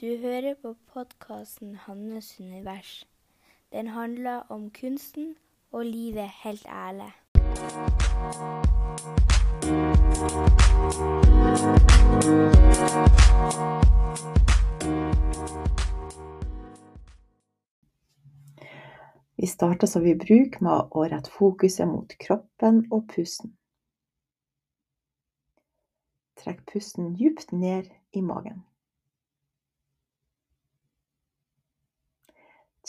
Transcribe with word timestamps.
Du 0.00 0.16
hører 0.16 0.54
på 0.62 0.76
podkasten 0.92 1.74
'Hannes 1.76 2.40
univers'. 2.40 3.06
Den 3.72 3.86
handler 3.86 4.36
om 4.48 4.70
kunsten 4.70 5.36
og 5.72 5.86
livet 5.86 6.28
helt 6.44 6.66
ærlig. 6.66 7.12
Vi 19.36 19.46
starter 19.46 19.86
som 19.86 20.04
vi 20.04 20.14
bruker 20.14 20.62
med 20.62 20.72
å 20.90 21.04
rette 21.04 21.30
fokuset 21.30 21.88
mot 21.88 22.16
kroppen 22.20 22.86
og 22.92 23.04
pusten. 23.14 23.52
Trekk 26.36 26.64
pusten 26.72 27.16
djupt 27.16 27.52
ned 27.52 27.84
i 28.12 28.20
magen. 28.20 28.69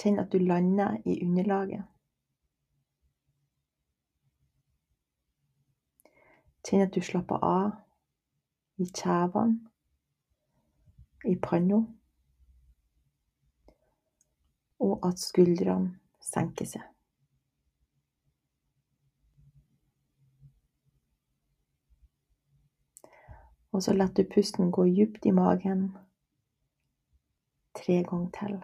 Kjenn 0.01 0.19
at 0.19 0.31
du 0.31 0.37
lander 0.37 0.97
i 1.05 1.19
underlaget. 1.25 1.83
Kjenn 6.65 6.81
at 6.81 6.95
du 6.95 7.01
slapper 7.05 7.37
av 7.45 7.71
i 8.81 8.87
kjevene, 8.89 9.59
i 11.29 11.35
panna, 11.37 11.83
og 14.81 15.05
at 15.05 15.21
skuldrene 15.21 15.99
senker 16.31 16.65
seg. 16.65 16.87
Og 23.71 23.83
så 23.83 23.93
lar 23.93 24.09
du 24.17 24.25
pusten 24.33 24.73
gå 24.73 24.89
djupt 24.89 25.25
i 25.25 25.31
magen 25.31 25.91
tre 27.77 28.01
ganger 28.03 28.31
til. 28.39 28.61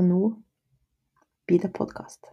Og 0.00 0.04
nå 0.06 0.34
blir 1.46 1.58
det 1.60 1.68
podkast. 1.76 2.24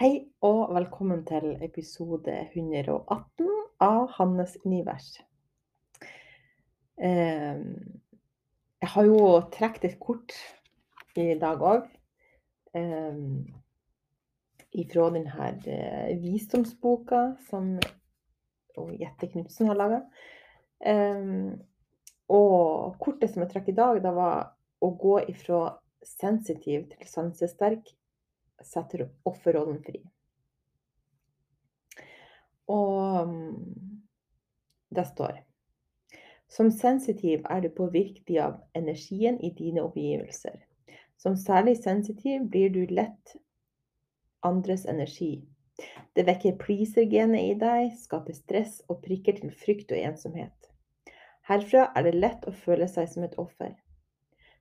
Hei 0.00 0.32
og 0.40 0.72
velkommen 0.72 1.26
til 1.28 1.58
episode 1.60 2.38
118 2.54 3.52
av 3.84 4.08
Hannes 4.16 4.56
univers. 4.64 5.12
Eh, 6.96 7.60
Jeg 8.80 8.88
har 8.88 9.04
jo 9.04 9.40
trukket 9.52 9.84
et 9.84 10.00
kort 10.00 10.32
i 11.16 11.34
dag 11.36 11.60
òg. 11.60 11.90
Ifra 14.70 15.08
denne 15.10 15.48
eh, 15.66 16.16
visdomsboka 16.22 17.36
som 17.48 17.74
Jette 18.96 19.26
Knutsen 19.28 19.68
har 19.68 19.76
laga. 19.76 19.98
Og 22.30 22.94
kortet 23.02 23.32
som 23.32 23.42
jeg 23.42 23.50
trakk 23.50 23.68
i 23.68 23.74
dag, 23.76 23.98
da 24.00 24.12
var 24.14 24.36
å 24.80 24.88
gå 24.96 25.18
ifra 25.28 25.64
sensitiv 26.06 26.86
til 26.92 27.10
sansesterk 27.10 27.90
setter 28.64 29.08
offerrollen 29.28 29.80
fri. 29.84 30.00
Og 32.70 33.34
det 34.90 35.06
står 35.10 35.40
Som 36.50 36.70
sensitiv 36.74 37.44
er 37.50 37.60
du 37.62 37.68
påvirkelig 37.70 38.40
av 38.42 38.56
energien 38.74 39.38
i 39.40 39.52
dine 39.54 39.84
omgivelser. 39.86 40.56
Som 41.16 41.36
særlig 41.36 41.76
sensitiv 41.82 42.48
blir 42.50 42.70
du 42.74 42.86
lett 42.90 43.36
andres 44.46 44.86
energi. 44.88 45.44
Det 46.14 46.26
vekker 46.28 46.58
pleaser-genet 46.60 47.52
i 47.52 47.54
deg, 47.60 47.92
skaper 47.96 48.36
stress 48.36 48.80
og 48.88 49.00
prikker 49.04 49.38
til 49.38 49.52
frykt 49.62 49.92
og 49.94 50.00
ensomhet. 50.00 50.56
Herfra 51.48 51.88
er 51.96 52.06
det 52.06 52.18
lett 52.18 52.44
å 52.46 52.54
føle 52.54 52.88
seg 52.88 53.08
som 53.10 53.24
et 53.26 53.38
offer. 53.40 53.72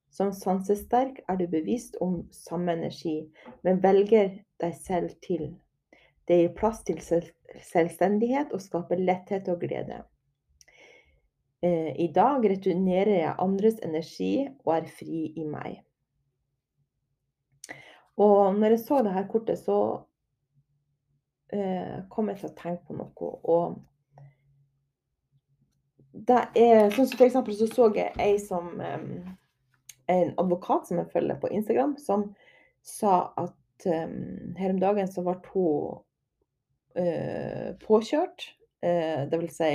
Som 0.09 0.31
sansesterk 0.33 1.19
er 1.29 1.37
du 1.37 1.45
bevisst 1.47 1.99
om 2.01 2.23
samme 2.33 2.73
energi, 2.73 3.17
men 3.61 3.81
velger 3.83 4.39
deg 4.61 4.77
selv 4.77 5.13
til. 5.25 5.51
Det 6.25 6.39
gir 6.39 6.55
plass 6.57 6.81
til 6.85 7.01
selvstendighet 7.01 8.53
og 8.53 8.63
skaper 8.63 9.01
letthet 9.01 9.49
og 9.53 9.61
glede. 9.65 10.01
Eh, 11.61 11.91
I 11.99 12.07
dag 12.15 12.45
returnerer 12.45 13.15
jeg 13.19 13.37
andres 13.43 13.79
energi 13.85 14.33
og 14.63 14.75
er 14.77 14.89
fri 14.99 15.25
i 15.35 15.45
meg. 15.45 15.81
Og 18.19 18.55
når 18.59 18.75
jeg 18.75 18.81
så 18.83 19.01
det 19.03 19.15
her 19.15 19.27
kortet, 19.31 19.59
så 19.61 19.77
eh, 21.55 21.99
kom 22.11 22.29
jeg 22.31 22.41
til 22.41 22.49
å 22.49 22.57
tenke 22.57 22.83
på 22.87 22.97
noe. 22.97 23.29
Og 23.47 23.79
det 26.29 26.41
er 26.59 26.89
sånn 26.91 27.07
som 27.07 27.17
for 27.17 27.27
eksempel 27.29 27.55
så 27.55 27.69
så 27.71 27.87
jeg 27.95 28.11
ei 28.19 28.35
som 28.43 28.81
eh, 28.83 29.05
en 30.09 30.33
advokat 30.41 30.89
som 30.89 30.99
jeg 30.99 31.11
følger 31.13 31.39
på 31.39 31.51
Instagram, 31.53 31.95
som 32.01 32.29
sa 32.85 33.29
at 33.39 33.87
eh, 33.87 34.15
her 34.59 34.73
om 34.73 34.81
dagen 34.81 35.11
så 35.11 35.23
ble 35.25 35.37
hun 35.53 35.99
uh, 36.99 37.69
påkjørt. 37.85 38.49
Uh, 38.83 39.27
det 39.29 39.39
vil 39.39 39.51
si, 39.53 39.73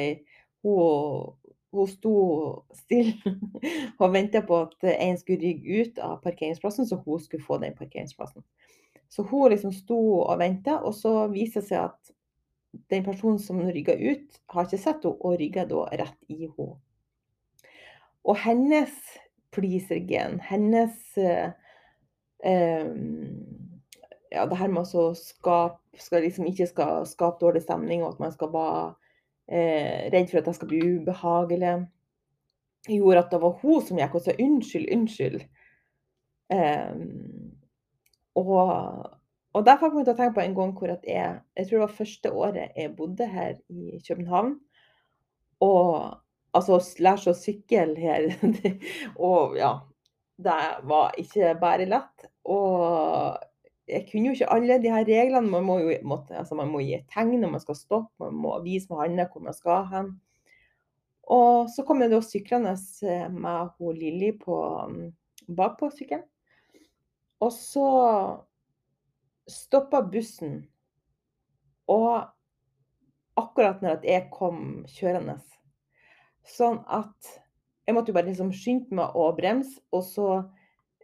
hun, 0.65 1.37
hun 1.75 1.91
sto 1.91 2.15
stille 2.79 3.35
og 4.03 4.15
venta 4.15 4.43
på 4.47 4.63
at 4.67 4.89
en 4.95 5.19
skulle 5.21 5.43
rygge 5.43 5.83
ut 5.83 6.01
av 6.03 6.21
parkeringsplassen, 6.25 6.89
så 6.89 7.01
hun 7.05 7.21
skulle 7.23 7.45
få 7.45 7.59
den 7.63 7.77
parkeringsplassen. 7.79 8.45
Så 9.09 9.23
hun 9.23 9.51
liksom 9.53 9.73
sto 9.75 9.99
og 10.25 10.39
venta, 10.41 10.81
og 10.83 10.95
så 10.97 11.27
viser 11.33 11.63
det 11.63 11.69
seg 11.69 11.85
at 11.85 12.15
den 12.91 13.05
personen 13.07 13.39
som 13.39 13.61
rygga 13.63 13.95
ut, 13.95 14.41
har 14.51 14.67
ikke 14.67 14.81
sett 14.81 15.05
henne, 15.07 15.21
og 15.21 15.39
rygga 15.39 15.67
da 15.71 15.85
rett 15.93 16.33
i 16.33 16.49
henne. 16.49 16.75
Og 18.25 18.41
hennes 18.41 18.95
pleaser-gen. 19.55 20.41
Hennes 20.43 21.19
eh, 21.19 21.53
eh, 22.45 22.91
Ja, 24.35 24.49
det 24.51 24.57
her 24.59 24.73
med 24.73 24.91
å 24.99 25.13
skape 25.15 26.01
skal 26.03 26.25
liksom 26.25 26.49
ikke 26.51 26.67
skal 26.67 27.05
skape 27.07 27.39
dårlig 27.39 27.63
stemning, 27.63 28.03
og 28.03 28.17
at 28.17 28.23
man 28.25 28.33
skal 28.35 28.51
være 28.51 28.87
eh, 29.49 30.07
redd 30.13 30.31
for 30.31 30.41
at 30.41 30.51
jeg 30.51 30.59
skal 30.59 30.71
bli 30.71 30.81
ubehagelig, 30.97 31.75
gjorde 32.89 33.25
at 33.25 33.31
det 33.33 33.41
var 33.43 33.61
hun 33.63 33.85
som 33.85 34.01
gikk 34.01 34.17
og 34.19 34.25
sa 34.25 34.37
unnskyld, 34.47 34.89
unnskyld. 34.97 35.45
Eh, 36.55 36.97
og, 38.41 38.61
og 39.55 39.65
der 39.67 39.81
fikk 39.81 39.97
meg 39.97 40.09
til 40.09 40.15
å 40.15 40.19
tenke 40.19 40.37
på 40.37 40.45
en 40.45 40.59
gang 40.59 40.75
hvor 40.77 40.91
jeg 40.93 41.01
Jeg 41.07 41.67
tror 41.67 41.79
det 41.79 41.87
var 41.87 41.99
første 42.01 42.33
året 42.33 42.77
jeg 42.77 42.97
bodde 42.97 43.27
her 43.27 43.57
i 43.69 44.01
København. 44.07 44.59
Og 45.65 46.21
Altså 46.55 46.79
lære 47.03 47.19
seg 47.19 47.33
å 47.33 47.39
sykle 47.39 47.99
her. 47.99 48.29
og 49.31 49.59
ja. 49.59 49.75
Det 50.35 50.61
var 50.91 51.15
ikke 51.19 51.53
bare 51.61 51.87
lett. 51.87 52.25
Og 52.51 53.37
jeg 53.89 54.07
kunne 54.09 54.31
jo 54.31 54.37
ikke 54.37 54.51
alle 54.53 54.79
de 54.83 54.93
her 54.93 55.05
reglene. 55.09 55.51
Man 55.51 55.67
må 55.67 55.79
jo 55.83 55.97
måtte, 56.09 56.37
altså 56.39 56.57
man 56.59 56.71
må 56.73 56.81
gi 56.85 56.95
et 56.99 57.09
tegn 57.13 57.37
når 57.41 57.55
man 57.57 57.63
skal 57.63 57.79
stoppe, 57.79 58.13
man 58.23 58.37
må 58.47 58.55
vise 58.65 58.89
med 58.91 59.03
hånda 59.03 59.29
hvor 59.33 59.45
man 59.45 59.57
skal 59.57 59.89
hen. 59.93 60.13
Og 61.35 61.71
så 61.73 61.85
kom 61.89 62.03
jeg 62.05 62.13
da 62.13 62.21
syklende 62.25 62.75
med 63.33 63.75
hun 63.79 63.97
Lilly 63.97 64.35
på 64.41 64.57
bakpå 65.57 65.89
sykkelen. 65.93 66.27
Og 67.41 67.53
så 67.53 67.89
stoppa 69.51 70.01
bussen. 70.05 70.63
Og 71.89 72.25
akkurat 73.41 73.83
når 73.85 74.05
jeg 74.05 74.29
kom 74.33 74.85
kjørende, 74.89 75.41
Sånn 76.45 76.83
at 76.93 77.31
jeg 77.89 77.97
måtte 77.97 78.13
jo 78.13 78.17
bare 78.19 78.29
liksom 78.29 78.51
skynde 78.53 78.97
meg 78.97 79.17
å 79.17 79.31
bremse, 79.37 79.81
og 79.97 80.03
så 80.05 80.29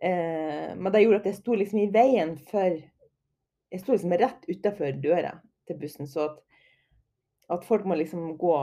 eh, 0.03 0.71
Men 0.77 0.93
det 0.93 1.03
gjorde 1.05 1.23
at 1.23 1.29
jeg 1.31 1.39
sto 1.41 1.57
liksom 1.57 1.83
i 1.83 1.91
veien 1.93 2.37
for 2.51 2.77
Jeg 3.71 3.83
sto 3.83 3.95
liksom 3.95 4.15
rett 4.19 4.47
utafor 4.51 4.97
døra 5.03 5.37
til 5.69 5.79
bussen, 5.79 6.09
så 6.11 6.25
at, 6.27 6.39
at 7.55 7.67
folk 7.69 7.85
må 7.87 7.95
liksom 7.95 8.33
gå 8.41 8.57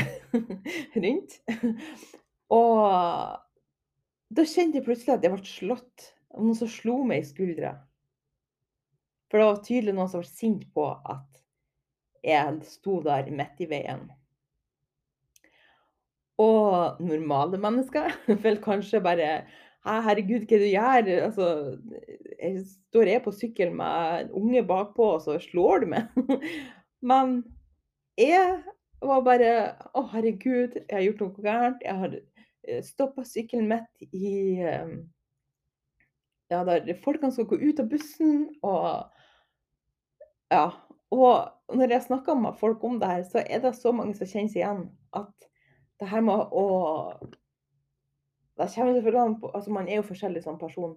rundt. 1.04 1.38
og 2.52 3.38
da 4.30 4.44
kjente 4.46 4.78
jeg 4.78 4.86
plutselig 4.86 5.16
at 5.16 5.24
jeg 5.24 5.32
ble 5.32 5.48
slått 5.48 6.10
noen 6.36 6.58
som 6.58 6.68
slo 6.70 7.00
meg 7.08 7.24
i 7.24 7.30
skuldra. 7.30 7.72
For 9.30 9.40
det 9.40 9.48
var 9.48 9.64
tydelig 9.64 9.96
noen 9.96 10.10
som 10.12 10.22
var 10.22 10.30
sint 10.30 10.66
på 10.74 10.86
at 10.90 11.40
jeg 12.26 12.60
sto 12.68 13.00
der 13.04 13.30
midt 13.32 13.62
i 13.64 13.68
veien. 13.70 14.04
Og 16.40 17.00
normale 17.04 17.60
mennesker 17.60 18.14
vil 18.44 18.60
kanskje 18.64 19.02
bare 19.04 19.30
herregud, 19.84 20.44
hva 20.44 20.58
du 20.60 20.66
gjør? 20.68 21.08
Altså, 21.26 21.46
jeg 22.36 22.64
står 22.66 23.12
jeg 23.12 23.22
på 23.24 23.32
sykkel 23.32 23.72
med 23.76 24.26
en 24.26 24.34
unge 24.42 24.64
bakpå, 24.68 25.14
og 25.16 25.22
så 25.24 25.38
slår 25.40 25.84
du 25.84 25.86
meg? 25.94 26.10
Men 27.10 27.38
jeg 28.20 28.60
var 29.00 29.22
bare 29.24 29.52
Å, 29.96 30.04
herregud, 30.12 30.76
jeg 30.76 30.92
har 30.92 31.06
gjort 31.06 31.22
noe 31.24 31.46
gærent. 31.46 31.86
Jeg 31.86 31.96
har 32.02 32.18
stoppa 32.84 33.24
sykkelen 33.24 33.70
midt 33.70 34.12
i 34.12 34.60
eh, 34.60 34.92
Ja, 36.50 36.64
der 36.66 36.96
folkene 37.04 37.30
skal 37.32 37.46
gå 37.46 37.60
ut 37.62 37.80
av 37.80 37.90
bussen, 37.90 38.48
og 38.62 39.08
Ja. 40.50 40.70
Og 41.10 41.74
når 41.74 41.90
jeg 41.90 42.02
snakker 42.04 42.36
med 42.38 42.58
folk 42.58 42.84
om 42.86 43.00
det 43.00 43.08
her, 43.08 43.22
så 43.26 43.42
er 43.42 43.58
det 43.58 43.72
så 43.74 43.90
mange 43.92 44.14
som 44.14 44.28
kjenner 44.30 44.50
seg 44.52 44.60
igjen 44.60 44.84
at 45.18 45.48
det 45.98 46.06
her 46.06 46.22
med 46.22 46.52
å 46.54 46.66
det 48.60 48.68
kommer 48.74 48.94
selvfølgelig 48.94 49.22
an 49.22 49.40
på 49.40 49.50
altså 49.56 49.72
Man 49.72 49.88
er 49.88 50.00
jo 50.00 50.06
forskjellig 50.10 50.44
som 50.44 50.58
person, 50.60 50.94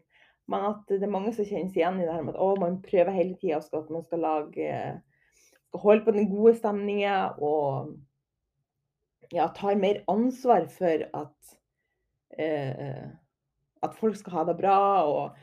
men 0.51 0.67
at 0.67 0.83
det 0.89 1.01
er 1.03 1.11
mange 1.15 1.33
som 1.33 1.47
kjenner 1.47 1.71
seg 1.71 1.81
igjen 1.81 2.01
i 2.01 2.05
det 2.05 2.13
her 2.13 2.25
med 2.27 2.35
at 2.35 2.43
å, 2.43 2.53
man 2.59 2.81
prøver 2.83 3.15
hele 3.15 3.37
tida 3.39 3.61
at 3.63 3.91
man 3.93 4.03
skal 4.03 4.23
lage 4.25 4.69
skal 5.63 5.83
holde 5.85 6.05
på 6.05 6.13
den 6.13 6.29
gode 6.29 6.55
stemninga 6.59 7.17
og 7.41 7.95
ja, 9.33 9.47
tar 9.55 9.79
mer 9.79 10.03
ansvar 10.11 10.67
for 10.69 11.07
at 11.15 11.53
eh, 12.37 13.07
at 13.83 13.97
folk 13.99 14.17
skal 14.17 14.37
ha 14.37 14.45
det 14.47 14.57
bra, 14.59 14.79
og, 15.03 15.35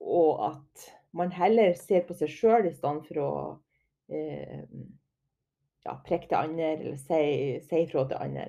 og 0.00 0.44
at 0.50 0.88
man 1.14 1.32
heller 1.34 1.74
ser 1.78 2.04
på 2.08 2.16
seg 2.18 2.32
sjøl 2.32 2.68
i 2.68 2.74
stedet 2.74 3.06
for 3.06 3.22
å 3.22 3.30
eh, 4.10 4.64
ja, 5.84 5.94
prikke 6.06 6.30
til 6.30 6.40
andre 6.40 6.72
eller 6.74 6.98
si, 6.98 7.22
si 7.68 7.84
til 7.86 8.16
andre. 8.18 8.48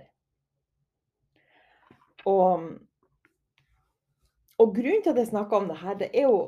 Og, 2.25 2.71
og, 4.57 4.75
grunnen 4.75 5.03
til 5.03 5.11
at 5.13 5.19
jeg 5.19 5.31
snakker 5.33 5.57
om 5.57 5.67
det 5.69 5.77
her, 5.81 5.97
det 5.99 6.09
er 6.13 6.29
jo 6.29 6.39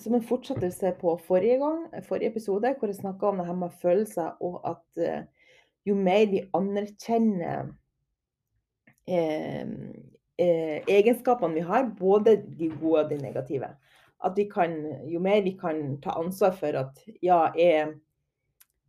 som 0.00 0.14
en 0.16 0.24
fortsettelse 0.24 0.94
på 1.00 1.16
forrige 1.26 1.58
gang, 1.60 1.84
forrige 2.06 2.30
episode, 2.32 2.74
hvor 2.78 2.88
jeg 2.88 2.96
snakka 2.96 3.28
om 3.28 3.38
det 3.42 3.46
her 3.46 3.58
med 3.60 3.78
følelser, 3.82 4.36
og 4.40 4.60
at 4.70 5.04
eh, 5.04 5.24
jo 5.86 5.94
mer 5.94 6.26
vi 6.30 6.40
anerkjenner 6.56 7.72
eh, 9.08 9.68
eh, 10.38 10.78
egenskapene 10.88 11.54
vi 11.54 11.66
har, 11.66 11.90
både 11.98 12.38
de 12.58 12.70
gode 12.80 13.04
og 13.04 13.10
de 13.10 13.20
negative. 13.20 13.68
At 14.24 14.36
vi 14.36 14.46
kan, 14.48 14.78
jo 15.10 15.20
mer 15.20 15.42
vi 15.42 15.56
kan 15.60 16.00
ta 16.02 16.16
ansvar 16.22 16.56
for 16.56 16.78
at 16.78 17.04
ja, 17.22 17.44
jeg, 17.58 17.94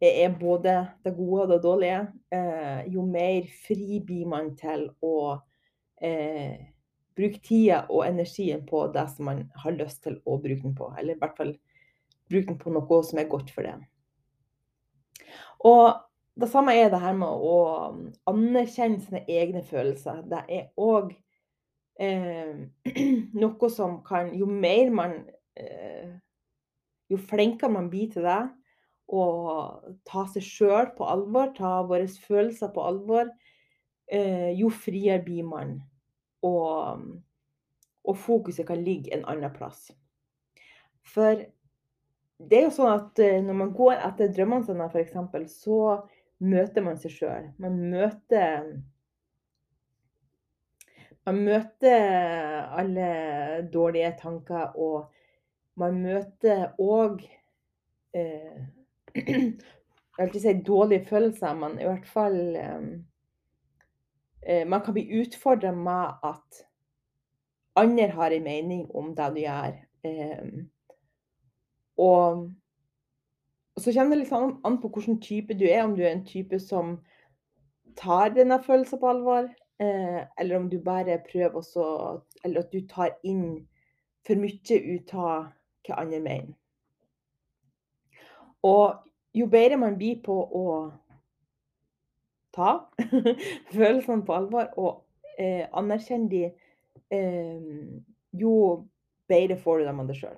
jeg 0.02 0.24
er 0.24 0.36
både 0.40 0.76
det 1.04 1.16
gode 1.18 1.42
og 1.42 1.50
det 1.56 1.64
dårlige, 1.64 2.04
eh, 2.32 2.94
jo 2.94 3.06
mer 3.06 3.50
fri 3.68 4.00
blir 4.06 4.30
man 4.30 4.54
til 4.60 4.88
å 5.02 5.16
eh, 6.00 6.73
bruke 7.18 7.42
tida 7.44 7.84
og 7.90 8.06
energien 8.08 8.64
på 8.68 8.86
det 8.94 9.06
som 9.14 9.30
man 9.30 9.44
har 9.64 9.76
lyst 9.78 10.04
til 10.06 10.20
å 10.26 10.38
bruke 10.42 10.64
den 10.64 10.76
på. 10.78 10.90
Eller 10.98 11.16
i 11.16 11.22
hvert 11.22 11.38
fall 11.38 11.54
bruke 12.30 12.50
den 12.52 12.62
på 12.62 12.74
noe 12.74 13.04
som 13.06 13.22
er 13.22 13.30
godt 13.32 13.54
for 13.54 13.68
det. 13.68 13.76
Og 15.64 15.94
det 16.40 16.50
samme 16.50 16.74
er 16.76 16.90
det 16.90 17.02
her 17.02 17.14
med 17.18 17.30
å 17.30 17.58
anerkjenne 18.30 19.02
sine 19.04 19.22
egne 19.30 19.62
følelser. 19.66 20.24
Det 20.30 20.42
er 20.50 20.72
òg 20.82 21.14
eh, 22.02 22.66
noe 23.44 23.70
som 23.72 24.00
kan 24.06 24.34
Jo 24.38 24.50
mer 24.50 24.90
man 24.94 25.20
eh, 25.60 26.18
Jo 27.12 27.20
flinkere 27.22 27.70
man 27.70 27.92
blir 27.92 28.10
til 28.10 28.26
det, 28.26 28.42
og 29.14 29.94
ta 30.08 30.24
seg 30.32 30.46
sjøl 30.48 30.94
på 30.98 31.06
alvor, 31.06 31.52
ta 31.54 31.82
våre 31.86 32.08
følelser 32.08 32.72
på 32.74 32.86
alvor, 32.88 33.28
eh, 34.08 34.50
jo 34.58 34.72
friere 34.74 35.20
blir 35.22 35.46
man. 35.46 35.76
Og, 36.44 37.04
og, 38.04 38.18
fokuset 38.20 38.68
kan 38.68 38.82
ligge 38.84 39.14
en 39.16 39.26
annen 39.32 39.54
plass. 39.56 39.92
For 41.14 41.46
det 42.44 42.58
er 42.58 42.66
jo 42.68 42.74
sånn 42.76 42.92
at 42.92 43.20
eh, 43.24 43.40
når 43.44 43.60
man 43.60 43.76
går 43.76 44.02
etter 44.10 44.32
drømmene 44.36 44.68
sine, 44.68 44.90
f.eks., 44.90 45.56
så 45.64 45.80
møter 46.44 46.84
man 46.84 47.00
seg 47.00 47.14
sjøl. 47.16 47.48
Man 47.64 47.78
møter 47.94 48.74
man 51.24 51.40
møter 51.46 52.66
alle 52.76 53.10
dårlige 53.72 54.12
tanker, 54.20 54.74
og 54.76 55.08
man 55.80 56.02
møter 56.04 56.74
òg 56.84 57.24
eh, 58.18 58.60
Jeg 60.14 60.28
vil 60.28 60.30
ikke 60.30 60.42
si 60.44 60.52
dårlige 60.68 61.06
følelser, 61.10 61.56
men 61.58 61.80
i 61.82 61.88
hvert 61.88 62.06
fall 62.06 62.36
eh, 62.60 62.84
Man 64.68 64.82
kan 64.84 64.94
bli 64.94 65.06
utfordra 65.22 65.72
med 65.72 66.18
at 66.24 66.64
andre 67.80 68.08
har 68.12 68.32
en 68.32 68.44
mening 68.44 68.82
om 68.92 69.14
det 69.16 69.30
du 69.36 69.40
gjør. 69.40 69.78
Eh, 70.04 70.50
og, 71.98 72.44
så 73.80 73.94
kommer 73.96 74.16
det 74.16 74.26
litt 74.26 74.34
an 74.36 74.80
på 74.82 74.92
hvilken 74.92 75.22
type 75.24 75.56
du 75.58 75.64
er. 75.66 75.84
Om 75.86 75.96
du 75.96 76.04
er 76.04 76.12
en 76.12 76.26
type 76.28 76.60
som 76.60 76.98
tar 77.98 78.36
denne 78.36 78.60
følelsen 78.64 79.00
på 79.00 79.10
alvor, 79.10 79.48
Eh, 79.80 80.24
eller 80.38 80.56
om 80.56 80.70
du 80.70 80.80
bare 80.80 81.22
prøver 81.32 81.56
også 81.56 82.20
Eller 82.44 82.60
at 82.60 82.74
du 82.74 82.88
tar 82.88 83.10
inn 83.24 83.68
for 84.28 84.38
mye 84.40 84.78
ut 84.96 85.14
av 85.14 85.48
hva 85.84 85.98
andre 86.00 86.20
mener. 86.24 86.54
Og 88.64 89.02
jo 89.34 89.48
bedre 89.52 89.80
man 89.82 89.98
blir 89.98 90.22
på 90.24 90.36
å 90.36 90.68
ta 92.54 92.74
følelsene 93.76 94.26
på 94.26 94.36
alvor 94.38 94.74
og 94.80 95.40
eh, 95.40 95.66
anerkjenne 95.74 96.30
de, 96.32 96.44
eh, 97.14 97.70
jo 98.34 98.56
bedre 99.30 99.58
får 99.62 99.82
du 99.82 99.88
dem 99.88 100.04
av 100.04 100.12
deg 100.12 100.20
sjøl. 100.20 100.38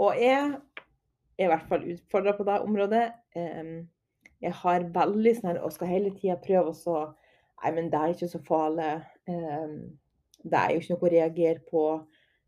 Og 0.00 0.16
jeg 0.16 0.36
er 0.40 1.44
i 1.44 1.48
hvert 1.48 1.68
fall 1.68 1.88
utfordra 1.92 2.36
på 2.36 2.46
det 2.48 2.60
området. 2.64 3.06
Eh, 3.36 3.72
jeg 4.40 4.56
har 4.62 4.86
veldig 4.94 5.34
sånn 5.36 5.58
og 5.60 5.72
skal 5.74 5.92
hele 5.92 6.12
tida 6.16 6.38
prøve 6.40 6.76
å 6.76 7.00
Nei, 7.60 7.74
men 7.76 7.90
det 7.92 7.98
er 7.98 8.14
ikke 8.14 8.28
så 8.32 8.38
farlig. 8.40 8.92
Ehm, 9.28 9.74
det 10.40 10.56
er 10.56 10.70
jo 10.72 10.80
ikke 10.80 10.94
noe 10.94 11.04
å 11.04 11.12
reagere 11.12 11.64
på. 11.68 11.82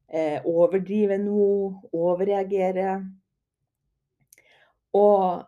Eh, 0.08 0.44
overdrive 0.48 1.18
nå, 1.20 1.48
overreagere. 1.92 2.94
Og 4.96 5.44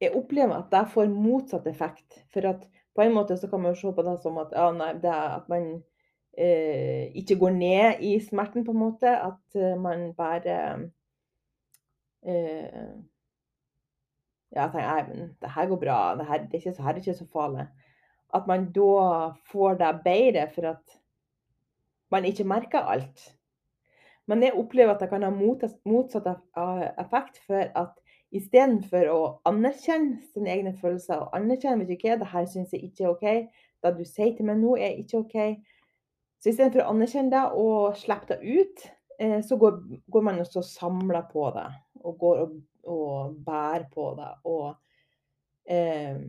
jeg 0.00 0.14
opplever 0.14 0.54
at 0.56 0.70
det 0.72 0.84
får 0.92 1.10
motsatt 1.12 1.66
effekt. 1.70 2.20
For 2.32 2.46
at 2.48 2.66
på 2.94 3.04
en 3.04 3.14
måte 3.14 3.36
så 3.38 3.50
kan 3.50 3.62
man 3.62 3.76
se 3.76 3.92
på 3.94 4.04
det 4.06 4.16
som 4.22 4.38
at, 4.42 4.54
ja, 4.54 4.70
nei, 4.74 4.92
det 5.02 5.14
at 5.14 5.48
man 5.50 5.68
eh, 6.38 7.10
ikke 7.18 7.38
går 7.42 7.54
ned 7.56 8.02
i 8.06 8.16
smerten, 8.22 8.64
på 8.66 8.74
en 8.74 8.82
måte. 8.84 9.12
At 9.12 9.58
uh, 9.58 9.74
man 9.80 10.12
bare 10.18 10.56
eh, 12.26 12.88
Ja, 14.48 14.64
tenker 14.72 14.86
jeg, 14.88 15.28
det 15.42 15.50
her 15.52 15.66
går 15.68 15.80
bra. 15.82 15.98
Det 16.16 16.26
her, 16.26 16.46
det 16.48 16.56
er 16.56 16.62
ikke, 16.70 16.82
her 16.82 16.94
er 16.94 17.02
ikke 17.02 17.14
så 17.18 17.26
farlig 17.32 17.68
at 18.36 18.46
man 18.48 18.68
da 18.72 19.32
får 19.48 19.78
det 19.80 19.92
bedre 20.04 20.48
for 20.52 20.72
at 20.74 20.96
man 22.12 22.24
ikke 22.28 22.44
merker 22.44 22.84
alt. 22.84 23.34
Men 24.28 24.42
jeg 24.44 24.56
opplever 24.60 24.94
at 24.94 25.00
det 25.00 25.08
kan 25.08 25.24
ha 25.24 25.30
motsatt 25.32 26.28
effekt. 27.00 27.40
For 27.46 27.64
at 27.64 27.94
istedenfor 28.34 29.08
å 29.12 29.20
anerkjenne 29.48 30.18
sine 30.34 30.52
egne 30.52 30.74
følelser 30.76 31.24
og 31.24 31.34
anerkjenne 31.36 31.86
vet 31.86 32.02
du 32.02 32.20
det 32.20 32.32
her 32.32 32.46
syns 32.50 32.74
jeg 32.74 32.90
ikke 32.90 33.04
er 33.04 33.10
OK, 33.14 33.26
det 33.82 33.92
du 33.96 34.04
sier 34.04 34.34
til 34.36 34.48
meg 34.48 34.60
nå, 34.60 34.76
er 34.76 34.98
ikke 35.00 35.22
OK. 35.22 35.38
Så 36.38 36.52
istedenfor 36.52 36.84
å 36.84 36.92
anerkjenne 36.92 37.32
det 37.34 37.44
og 37.58 37.96
slippe 37.98 38.34
det 38.34 38.60
ut, 38.60 38.84
eh, 39.18 39.40
så 39.44 39.58
går, 39.58 39.80
går 40.10 40.26
man 40.28 40.42
også 40.42 40.62
og 40.62 40.68
samler 40.68 41.24
på 41.32 41.48
det. 41.56 41.66
Og 42.04 42.18
går 42.20 42.44
og, 42.44 42.54
og 42.88 43.40
bærer 43.46 43.88
på 43.94 44.12
det. 44.18 44.30
Og 44.46 44.68
eh, 45.72 46.20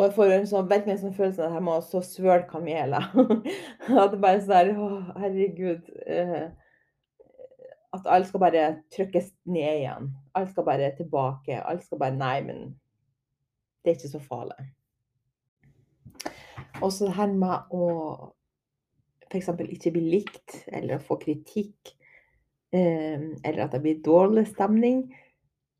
og 0.00 0.06
jeg 0.06 0.14
får 0.16 0.30
en 0.32 0.46
sånn, 0.48 0.68
virkelig 0.70 0.92
en 0.94 1.00
sånn 1.02 1.16
følelse 1.16 1.42
av 1.44 1.50
at 1.50 1.58
jeg 1.58 1.64
må 1.66 1.72
så 1.84 2.00
svøle 2.00 2.46
kameler. 2.48 3.10
at 4.00 4.14
det 4.14 4.20
bare 4.22 4.38
er 4.38 4.46
sånn 4.46 4.70
Å, 4.80 4.86
herregud. 5.20 5.90
Eh, 6.08 6.46
at 7.96 8.06
alt 8.06 8.28
skal 8.28 8.42
bare 8.42 8.66
trykkes 8.94 9.32
ned 9.50 9.80
igjen. 9.80 10.10
Alt 10.38 10.52
skal 10.52 10.66
bare 10.66 10.92
tilbake. 10.96 11.58
Alt 11.58 11.84
skal 11.84 11.98
bare 11.98 12.16
Nei, 12.16 12.36
men 12.46 12.60
det 13.82 13.92
er 13.92 13.98
ikke 13.98 14.12
så 14.12 14.20
farlig. 14.22 14.68
Og 16.80 16.92
så 16.92 17.08
det 17.08 17.16
her 17.16 17.32
med 17.32 17.72
å 17.74 17.88
f.eks. 19.30 19.50
ikke 19.70 19.92
bli 19.94 20.04
likt, 20.16 20.60
eller 20.74 21.02
få 21.02 21.18
kritikk, 21.20 21.92
eh, 22.74 23.20
eller 23.44 23.64
at 23.64 23.74
det 23.76 23.82
blir 23.84 24.00
dårlig 24.04 24.46
stemning, 24.50 25.04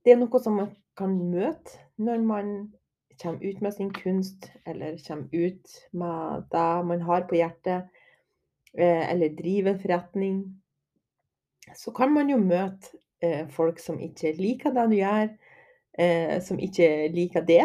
det 0.04 0.14
er 0.14 0.20
noe 0.20 0.42
som 0.42 0.58
man 0.60 0.70
kan 0.98 1.16
møte 1.32 1.80
når 2.00 2.22
man 2.24 2.52
kommer 3.20 3.42
ut 3.44 3.60
med 3.60 3.74
sin 3.76 3.90
kunst, 3.92 4.48
eller 4.66 5.00
kommer 5.06 5.28
ut 5.32 5.74
med 5.92 6.46
det 6.52 6.68
man 6.88 7.02
har 7.04 7.26
på 7.28 7.36
hjertet, 7.40 7.90
eh, 8.78 9.04
eller 9.10 9.36
driver 9.36 9.80
forretning, 9.82 10.44
så 11.76 11.92
kan 11.94 12.12
man 12.12 12.30
jo 12.30 12.38
møte 12.40 12.96
eh, 13.22 13.46
folk 13.52 13.80
som 13.82 14.00
ikke 14.02 14.32
liker 14.38 14.74
det 14.74 14.86
du 14.90 14.96
gjør, 14.98 15.30
eh, 15.98 16.36
som 16.44 16.60
ikke 16.62 16.90
liker 17.14 17.46
det, 17.46 17.64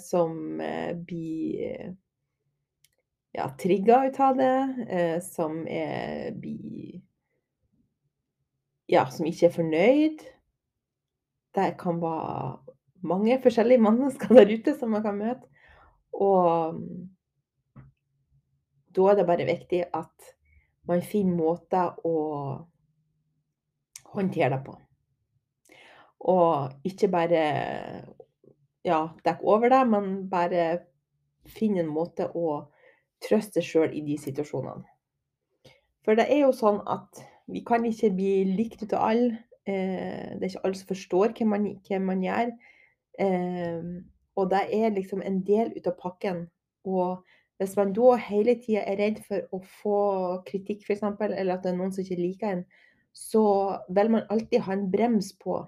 som 0.00 0.56
blir 1.04 1.90
ja, 3.36 3.50
trigga 3.60 3.98
ut 4.06 4.20
av 4.24 4.38
det, 4.38 5.18
som 5.26 5.66
er, 5.68 6.30
blir 6.32 7.02
Ja, 8.88 9.04
som 9.12 9.28
ikke 9.28 9.50
er 9.50 9.52
fornøyd. 9.52 10.24
Det 11.52 11.68
kan 11.80 12.00
være 12.00 12.72
mange 13.04 13.36
forskjellige 13.44 13.84
mennesker 13.88 14.32
der 14.40 14.56
ute 14.56 14.74
som 14.78 14.96
man 14.96 15.04
kan 15.04 15.20
møte. 15.20 15.48
Og 16.12 16.80
da 18.96 19.08
er 19.10 19.20
det 19.20 19.28
bare 19.28 19.48
viktig 19.48 19.84
at 19.92 20.32
man 20.88 21.02
finner 21.04 21.36
måter 21.38 21.94
å 22.04 22.16
håndtere 24.12 24.50
deg 24.54 24.64
på. 24.66 24.76
Og 26.32 26.86
ikke 26.86 27.10
bare 27.10 27.42
ja, 28.86 29.00
dekke 29.24 29.46
over 29.46 29.72
det, 29.72 29.82
men 29.90 30.12
bare 30.30 30.66
finne 31.50 31.82
en 31.82 31.90
måte 31.90 32.28
å 32.38 32.62
trøste 33.22 33.60
seg 33.60 33.68
sjøl 33.68 33.96
i 33.98 34.02
de 34.06 34.18
situasjonene. 34.18 34.86
For 36.02 36.18
det 36.18 36.26
er 36.30 36.44
jo 36.44 36.54
sånn 36.54 36.80
at 36.90 37.22
vi 37.50 37.62
kan 37.66 37.84
ikke 37.86 38.10
bli 38.14 38.32
likt 38.56 38.82
ut 38.82 38.94
av 38.96 39.10
alle. 39.12 39.42
Eh, 39.66 40.34
det 40.34 40.42
er 40.42 40.48
ikke 40.50 40.64
alle 40.66 40.78
som 40.78 40.90
forstår 40.90 41.34
hva 41.38 41.46
man, 41.52 41.68
hva 41.86 42.00
man 42.02 42.24
gjør. 42.24 42.50
Eh, 43.22 43.92
og 44.38 44.50
det 44.50 44.62
er 44.74 44.96
liksom 44.96 45.22
en 45.22 45.42
del 45.46 45.70
ut 45.76 45.86
av 45.86 45.98
pakken. 46.00 46.46
Og 46.88 47.22
hvis 47.60 47.76
man 47.78 47.92
da 47.94 48.16
hele 48.18 48.56
tida 48.58 48.82
er 48.88 48.98
redd 48.98 49.20
for 49.26 49.46
å 49.54 49.60
få 49.82 49.98
kritikk, 50.48 50.82
f.eks., 50.82 51.04
eller 51.04 51.54
at 51.54 51.62
det 51.62 51.70
er 51.70 51.78
noen 51.78 51.92
som 51.94 52.02
ikke 52.02 52.18
liker 52.18 52.56
en, 52.56 52.64
så 53.12 53.44
vil 53.88 54.10
man 54.10 54.26
alltid 54.28 54.60
ha 54.60 54.72
en 54.72 54.90
brems 54.90 55.32
på. 55.38 55.58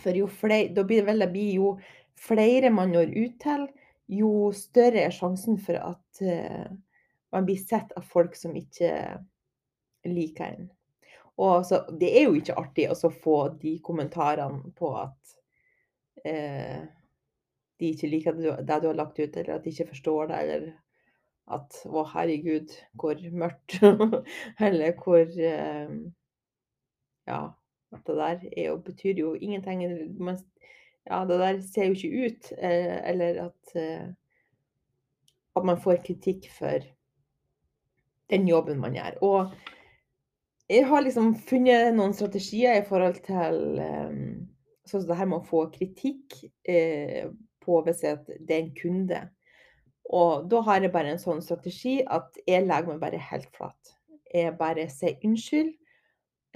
For 0.00 0.16
jo 0.16 0.26
flere, 0.26 0.72
da 0.74 0.84
blir 0.84 1.02
det 1.02 1.08
vel 1.08 1.22
det 1.22 1.30
blir 1.34 1.52
jo 1.58 1.74
flere 2.18 2.70
man 2.72 2.94
når 2.94 3.12
ut 3.14 3.36
til, 3.42 3.66
jo 4.14 4.30
større 4.56 5.04
er 5.06 5.14
sjansen 5.14 5.58
for 5.60 5.78
at 5.80 6.24
uh, 6.24 6.72
man 7.32 7.46
blir 7.46 7.60
sett 7.60 7.92
av 7.96 8.06
folk 8.08 8.36
som 8.36 8.56
ikke 8.56 8.90
liker 10.08 10.56
en. 10.56 10.66
Og 11.40 11.50
altså, 11.60 11.80
det 11.98 12.10
er 12.14 12.28
jo 12.28 12.36
ikke 12.38 12.58
artig 12.60 12.88
å 12.92 13.10
få 13.10 13.38
de 13.60 13.78
kommentarene 13.82 14.74
på 14.76 14.92
at 15.00 15.34
uh, 16.26 16.84
de 17.80 17.90
ikke 17.90 18.10
liker 18.10 18.38
det 18.38 18.80
du 18.80 18.88
har 18.90 18.98
lagt 18.98 19.18
ut, 19.18 19.36
eller 19.36 19.56
at 19.56 19.64
de 19.64 19.72
ikke 19.72 19.90
forstår 19.90 20.30
det, 20.30 20.42
eller 20.44 20.66
at 21.52 21.76
'Å, 21.84 22.04
herregud, 22.14 22.72
hvor 23.00 23.20
mørkt', 23.32 23.78
eller 24.66 24.94
hvor 25.00 25.24
eh, 25.24 25.94
Ja, 27.26 27.40
at 27.92 28.06
det 28.06 28.16
der 28.16 28.64
jo, 28.66 28.76
betyr 28.76 29.14
jo 29.16 29.34
ingenting. 29.34 29.84
Man, 30.20 30.38
ja, 31.06 31.24
det 31.24 31.38
der 31.40 31.60
ser 31.60 31.86
jo 31.88 31.92
ikke 31.92 32.26
ut. 32.26 32.52
Eh, 32.58 32.96
eller 33.10 33.44
at, 33.46 33.76
eh, 33.76 34.08
at 35.56 35.64
man 35.64 35.80
får 35.80 36.02
kritikk 36.04 36.50
for 36.52 36.84
den 38.30 38.48
jobben 38.48 38.80
man 38.80 38.94
gjør. 38.94 39.18
Og 39.20 39.54
jeg 40.68 40.86
har 40.88 41.04
liksom 41.04 41.34
funnet 41.36 41.94
noen 41.94 42.14
strategier 42.16 42.80
i 42.80 42.86
forhold 42.88 43.20
til 43.24 43.80
um, 43.80 44.20
sånn 44.88 45.02
som 45.02 45.10
det 45.10 45.18
her 45.18 45.28
med 45.28 45.42
å 45.42 45.48
få 45.48 45.66
kritikk 45.74 46.38
eh, 46.68 47.28
på 47.64 47.80
hvis 47.84 48.00
det 48.04 48.14
er 48.48 48.60
en 48.62 48.72
kunde. 48.76 49.20
Og 50.12 50.48
da 50.50 50.60
har 50.66 50.84
jeg 50.84 50.92
bare 50.92 51.14
en 51.14 51.20
sånn 51.20 51.42
strategi 51.44 51.98
at 52.04 52.36
jeg 52.46 52.66
legger 52.66 52.92
meg 52.92 53.00
bare 53.02 53.20
helt 53.30 53.48
flat. 53.56 53.94
Jeg 54.34 54.56
bare 54.58 54.88
sier 54.92 55.20
unnskyld 55.24 55.72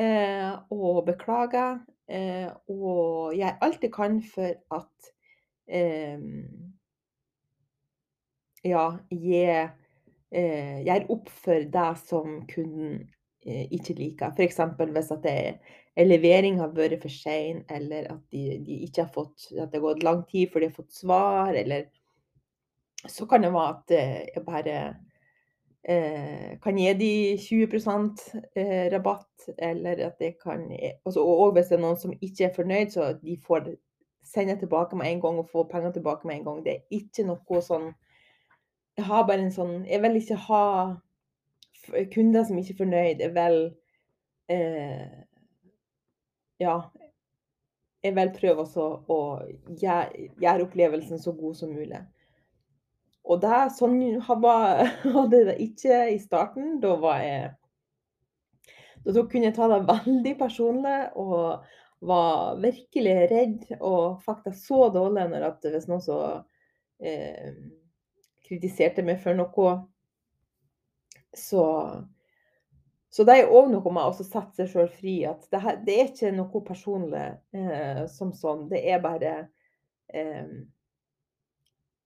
eh, 0.02 0.52
og 0.74 1.04
beklager. 1.06 1.78
Eh, 2.08 2.48
og 2.72 3.36
gjør 3.36 3.58
alt 3.64 3.84
jeg 3.84 3.92
kan 3.92 4.20
for 4.24 4.54
at 4.72 5.12
eh, 5.68 6.20
Ja, 8.66 8.86
jeg 9.14 9.68
eh, 10.34 10.78
gjør 10.84 11.10
opp 11.14 11.28
for 11.30 11.68
det 11.72 11.90
som 12.08 12.40
kunden 12.50 13.04
eh, 13.46 13.68
ikke 13.72 13.96
liker. 13.96 14.32
F.eks. 14.34 14.58
hvis 14.80 15.12
at 15.14 15.28
en 15.28 16.08
levering 16.08 16.58
har 16.60 16.74
vært 16.74 17.00
for 17.04 17.12
sein, 17.12 17.62
eller 17.70 18.10
at 18.12 18.24
de, 18.34 18.58
de, 18.66 18.80
ikke 18.88 19.06
har 19.06 19.12
fått, 19.14 19.48
at 19.54 19.70
det 19.70 19.78
har 19.78 19.86
gått 19.86 20.04
lang 20.04 20.24
tid 20.28 20.50
før 20.50 20.64
de 20.64 20.70
har 20.70 20.76
fått 20.80 20.96
svar, 20.96 21.54
eller 21.54 21.86
så 23.06 23.26
kan 23.26 23.42
det 23.42 23.52
være 23.54 23.74
at 23.76 23.94
eh, 23.94 24.24
jeg 24.34 24.44
bare 24.46 24.78
eh, 25.84 26.56
kan 26.62 26.78
gi 26.78 26.94
de 26.98 27.12
20 27.38 27.78
eh, 28.56 28.88
rabatt, 28.92 29.50
eller 29.58 30.06
at 30.08 30.16
jeg 30.20 30.34
kan 30.42 30.66
også, 31.04 31.20
Og 31.20 31.52
hvis 31.52 31.70
det 31.70 31.78
er 31.78 31.84
noen 31.84 32.00
som 32.00 32.12
ikke 32.20 32.44
er 32.48 32.56
fornøyd, 32.56 32.90
så 32.90 33.12
de 33.22 33.38
får 33.46 33.70
sende 34.24 34.58
tilbake 34.58 34.96
med 34.96 35.12
en 35.12 35.20
gang 35.20 35.38
og 35.38 35.48
få 35.48 35.64
penger 35.70 35.92
tilbake 35.92 36.26
med 36.26 36.36
en 36.36 36.44
gang. 36.44 36.64
Det 36.64 36.72
er 36.72 37.00
ikke 37.00 37.24
noe 37.24 37.62
sånn 37.62 37.92
jeg 38.98 39.06
har 39.06 39.26
bare 39.28 39.44
en 39.46 39.52
sånn 39.54 39.84
Jeg 39.86 40.02
vil 40.02 40.18
ikke 40.18 40.36
ha 40.48 40.64
kunder 42.12 42.44
som 42.44 42.58
ikke 42.58 42.74
er 42.74 42.80
fornøyd. 42.82 43.20
Jeg 43.22 43.34
vil 43.36 43.60
eh, 44.50 45.18
Ja. 46.58 46.80
Jeg 48.02 48.14
vil 48.14 48.30
prøve 48.34 48.62
å 49.10 49.18
gjøre, 49.74 50.28
gjøre, 50.38 50.64
opplevelsen 50.66 51.18
så 51.18 51.32
god 51.34 51.56
som 51.58 51.72
mulig. 51.74 51.98
Og 53.28 53.40
det, 53.42 53.56
sånn 53.76 53.98
hadde 54.28 55.42
det 55.50 55.56
ikke 55.64 56.04
i 56.14 56.18
starten. 56.22 56.78
Da 56.82 56.94
var 57.00 57.22
jeg 57.24 57.50
Da 59.04 59.24
kunne 59.24 59.50
jeg 59.50 59.56
ta 59.56 59.68
det 59.70 59.82
veldig 59.94 60.34
personlig 60.40 61.00
og 61.16 61.66
var 61.98 62.60
virkelig 62.62 63.14
redd 63.30 63.64
og 63.80 64.20
faktisk 64.22 64.68
så 64.68 64.86
dårlig 64.94 65.24
når 65.32 65.48
at 65.48 65.64
hvis 65.66 65.88
noen 65.90 66.02
så 66.04 66.18
eh, 67.02 67.56
kritiserte 68.46 69.02
meg 69.04 69.18
for 69.22 69.36
noe. 69.38 69.72
Så, 71.36 71.64
så 73.10 73.26
det 73.28 73.36
er 73.38 73.52
òg 73.52 73.68
noe 73.72 73.94
med 73.94 74.08
å 74.08 74.14
sette 74.16 74.62
seg 74.62 74.70
sjøl 74.72 74.92
fri. 74.94 75.16
At 75.28 75.44
det, 75.52 75.62
her, 75.64 75.80
det, 75.84 75.96
er 75.98 76.12
ikke 76.12 76.32
noe 76.36 76.62
personlig 76.66 77.26
eh, 77.56 78.04
som 78.12 78.32
sånn. 78.36 78.66
Det 78.70 78.82
er 78.88 79.02
bare 79.04 79.34
eh, 80.14 80.54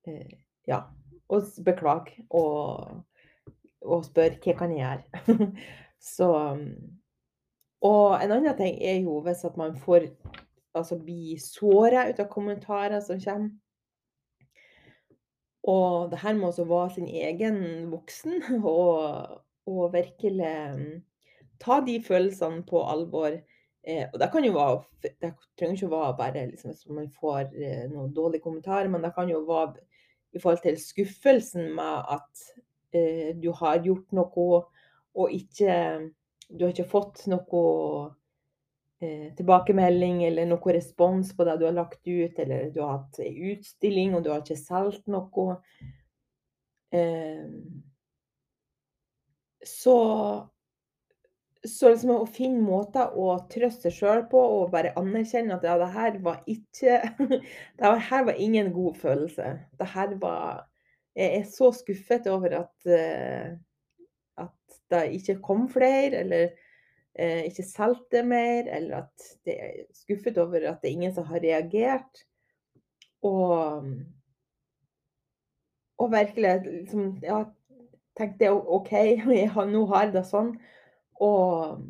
eh, 0.08 0.38
Ja. 0.68 0.84
Og 1.32 1.48
beklage. 1.64 2.24
Og, 2.30 3.02
og 3.82 4.04
spør 4.06 4.36
hva 4.44 4.56
kan 4.58 4.76
jeg 4.76 4.84
gjøre. 4.84 5.48
så 6.14 6.30
Og 7.82 8.22
en 8.22 8.30
annen 8.36 8.56
ting 8.58 8.78
er 8.78 9.00
jo 9.02 9.18
hvis 9.24 9.44
at 9.48 9.56
man 9.58 9.74
får 9.76 10.12
altså 10.74 10.98
bli 10.98 11.36
såra 11.40 12.06
ut 12.10 12.20
av 12.22 12.30
kommentarer 12.30 13.00
som 13.04 13.20
kommer. 13.20 13.50
Og 15.62 16.10
det 16.10 16.18
her 16.18 16.34
med 16.34 16.58
å 16.58 16.66
være 16.66 16.94
sin 16.96 17.06
egen 17.06 17.58
voksen 17.92 18.42
og, 18.66 19.38
og 19.70 19.82
virkelig 19.92 20.54
mm, 20.74 20.96
ta 21.62 21.78
de 21.86 22.00
følelsene 22.02 22.64
på 22.66 22.82
alvor. 22.82 23.36
Eh, 23.82 24.08
og 24.08 24.18
det 24.22 24.28
kan 24.30 24.44
jo 24.46 24.52
være 24.54 24.82
Det 25.02 25.32
trenger 25.58 25.74
ikke 25.74 25.88
å 25.88 25.94
være 25.96 26.18
bare 26.18 26.42
liksom, 26.50 26.70
hvis 26.70 26.84
man 26.94 27.08
får 27.18 27.48
eh, 27.58 27.86
noen 27.90 28.12
dårlige 28.14 28.44
kommentarer, 28.44 28.90
men 28.90 29.02
det 29.02 29.12
kan 29.14 29.30
jo 29.30 29.42
være 29.46 29.82
i 30.32 30.40
forhold 30.40 30.62
til 30.64 30.78
skuffelsen 30.80 31.70
med 31.76 32.10
at 32.16 32.44
eh, 32.96 33.30
du 33.36 33.50
har 33.56 33.82
gjort 33.84 34.12
noe 34.16 34.64
og 35.12 35.32
ikke 35.32 35.76
Du 36.52 36.64
har 36.66 36.72
ikke 36.72 36.88
fått 36.88 37.22
noe 37.32 37.60
eh, 39.00 39.30
tilbakemelding 39.36 40.18
eller 40.26 40.48
noe 40.50 40.74
respons 40.76 41.30
på 41.36 41.46
det 41.48 41.54
du 41.60 41.64
har 41.64 41.76
lagt 41.76 42.02
ut, 42.04 42.38
eller 42.44 42.66
du 42.74 42.82
har 42.82 42.98
hatt 42.98 43.20
en 43.24 43.38
utstilling 43.52 44.12
og 44.12 44.24
du 44.24 44.28
har 44.32 44.42
ikke 44.42 44.58
solgt 44.60 45.08
noe. 45.08 45.56
Eh, 46.92 47.46
så 49.64 49.96
så 51.68 51.92
liksom 51.92 52.10
å 52.16 52.26
finne 52.26 52.62
måter 52.64 53.12
å 53.14 53.36
trøste 53.50 53.86
seg 53.86 53.94
sjøl 54.00 54.24
på 54.30 54.40
og 54.56 54.72
bare 54.72 54.94
anerkjenne 54.98 55.54
at 55.54 55.66
ja, 55.66 55.76
det 55.78 55.90
her 55.94 56.18
var 56.24 56.40
ikke 56.50 56.96
Det 57.78 57.92
her 58.08 58.24
var 58.26 58.40
ingen 58.42 58.72
god 58.74 58.98
følelse. 58.98 59.52
Det 59.78 59.88
her 59.94 60.16
var 60.22 60.64
Jeg 61.14 61.38
er 61.38 61.46
så 61.46 61.70
skuffet 61.76 62.26
over 62.32 62.56
at, 62.62 62.74
uh, 62.88 63.52
at 64.42 64.80
det 64.90 65.02
ikke 65.18 65.38
kom 65.44 65.66
flere, 65.68 66.22
eller 66.24 66.46
eh, 67.12 67.42
ikke 67.50 67.66
solgte 67.68 68.22
mer, 68.24 68.70
eller 68.72 69.02
at 69.02 69.26
det 69.44 69.56
er 69.60 69.74
skuffet 69.92 70.40
over 70.40 70.64
at 70.70 70.80
det 70.80 70.88
er 70.88 70.96
ingen 70.96 71.12
som 71.12 71.28
har 71.28 71.44
reagert. 71.44 72.22
Og, 73.28 73.90
og 76.00 76.12
virkelig 76.16 76.54
liksom, 76.64 77.10
ja, 77.22 77.42
tenkte 78.16 78.48
jeg 78.48 78.56
OK, 78.78 78.92
jeg, 79.36 79.52
nå 79.52 79.84
har 79.92 80.08
jeg 80.08 80.16
det 80.16 80.24
sånn. 80.32 80.54
Og 81.22 81.82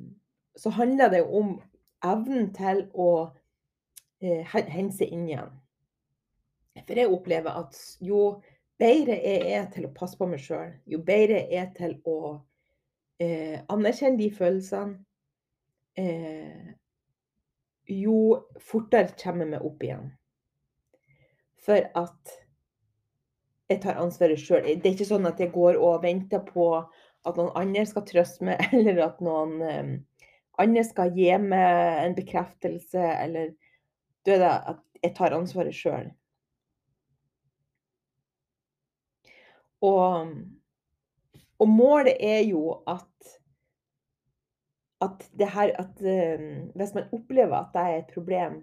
så 0.58 0.72
handler 0.76 1.12
det 1.12 1.22
om 1.24 1.56
evnen 2.04 2.50
til 2.56 2.84
å 2.92 3.10
eh, 4.22 4.42
hente 4.44 4.96
seg 4.96 5.12
inn 5.14 5.28
igjen. 5.30 5.52
For 6.82 6.98
jeg 6.98 7.12
opplever 7.12 7.62
at 7.62 7.78
jo 8.04 8.42
bedre 8.80 9.18
jeg 9.20 9.52
er 9.56 9.68
til 9.72 9.86
å 9.86 9.94
passe 9.94 10.18
på 10.18 10.28
meg 10.28 10.42
sjøl, 10.42 10.72
jo 10.88 11.00
bedre 11.04 11.44
jeg 11.44 11.60
er 11.62 11.72
til 11.76 11.96
å 12.08 12.18
eh, 13.22 13.60
anerkjenne 13.72 14.18
de 14.18 14.30
følelsene, 14.34 14.96
eh, 16.00 16.72
jo 17.92 18.16
fortere 18.62 19.14
kommer 19.20 19.46
jeg 19.46 19.52
meg 19.54 19.66
opp 19.68 19.84
igjen. 19.84 20.08
For 21.62 21.84
at 21.98 22.38
jeg 23.70 23.82
tar 23.84 24.00
ansvaret 24.02 24.40
sjøl. 24.40 24.64
Det 24.64 24.88
er 24.88 24.96
ikke 24.96 25.08
sånn 25.08 25.28
at 25.28 25.40
jeg 25.40 25.52
går 25.54 25.78
og 25.80 26.02
venter 26.02 26.42
på 26.44 26.66
at 27.28 27.38
noen 27.38 27.52
andre 27.58 27.84
skal 27.86 28.06
trøste 28.08 28.46
meg, 28.46 28.62
eller 28.76 29.04
at 29.06 29.20
noen 29.24 29.60
eh, 29.66 29.92
andre 30.62 30.86
skal 30.86 31.12
gi 31.16 31.30
meg 31.42 32.06
en 32.06 32.16
bekreftelse, 32.16 33.04
eller 33.24 33.54
det 34.26 34.40
at 34.46 34.82
jeg 35.02 35.14
tar 35.16 35.34
ansvaret 35.34 35.74
sjøl. 35.74 36.10
Og, 39.82 40.28
og, 41.58 41.66
målet 41.66 42.20
er 42.22 42.44
jo 42.46 42.76
at 42.86 43.08
at 45.02 45.24
det 45.34 45.48
her 45.50 45.72
at 45.82 45.98
um, 45.98 46.70
Hvis 46.78 46.92
man 46.94 47.08
opplever 47.10 47.56
at 47.56 47.72
det 47.74 47.80
er 47.82 47.96
et 47.96 48.12
problem, 48.14 48.60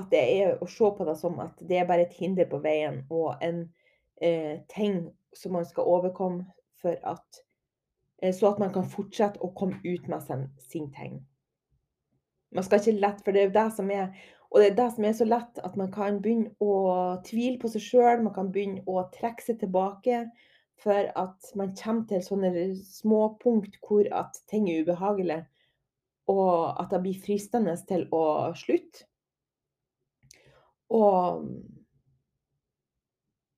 at 0.00 0.06
det 0.08 0.22
er 0.40 0.62
å 0.64 0.68
se 0.70 0.88
på 0.96 1.04
det 1.04 1.18
som 1.20 1.36
at 1.44 1.60
det 1.68 1.76
er 1.76 1.88
bare 1.88 2.06
et 2.06 2.16
hinder 2.16 2.48
på 2.48 2.62
veien 2.64 3.02
og 3.12 3.42
en 3.44 3.66
eh, 4.22 4.62
ting 4.72 5.10
som 5.36 5.52
man 5.52 5.66
skal 5.68 5.84
overkomme 5.84 6.46
for 6.80 6.96
at 7.04 7.42
Så 8.20 8.50
at 8.50 8.58
man 8.60 8.72
kan 8.72 8.84
fortsette 8.84 9.40
å 9.40 9.52
komme 9.56 9.78
ut 9.84 10.08
med 10.08 10.22
sin, 10.60 10.90
ting. 10.92 11.20
Man 12.52 12.66
skal 12.66 12.82
ikke 12.82 13.00
lett, 13.00 13.22
for 13.24 13.32
det 13.32 13.40
er 13.40 13.48
jo 13.48 13.56
det 13.56 13.66
som 13.78 13.90
er 13.94 14.10
og 14.50 14.58
det 14.58 14.70
er 14.72 14.78
det 14.80 14.88
som 14.96 15.04
er 15.06 15.12
så 15.14 15.26
lett, 15.28 15.58
at 15.62 15.76
man 15.78 15.92
kan 15.94 16.16
begynne 16.22 16.50
å 16.58 16.72
tvile 17.22 17.58
på 17.62 17.68
seg 17.70 17.84
sjøl. 17.84 18.22
Man 18.24 18.34
kan 18.34 18.48
begynne 18.50 18.82
å 18.90 19.04
trekke 19.14 19.44
seg 19.46 19.60
tilbake 19.60 20.24
for 20.80 21.10
at 21.22 21.52
man 21.60 21.74
kommer 21.78 22.08
til 22.10 22.24
sånne 22.24 22.50
små 22.82 23.36
punkt 23.42 23.76
hvor 23.84 24.08
at 24.16 24.40
ting 24.50 24.66
er 24.70 24.82
ubehagelig, 24.82 25.44
og 26.30 26.80
at 26.82 26.90
det 26.90 27.02
blir 27.04 27.22
fristende 27.22 27.76
til 27.86 28.08
å 28.16 28.24
slutte. 28.58 29.06
Og, 30.90 31.46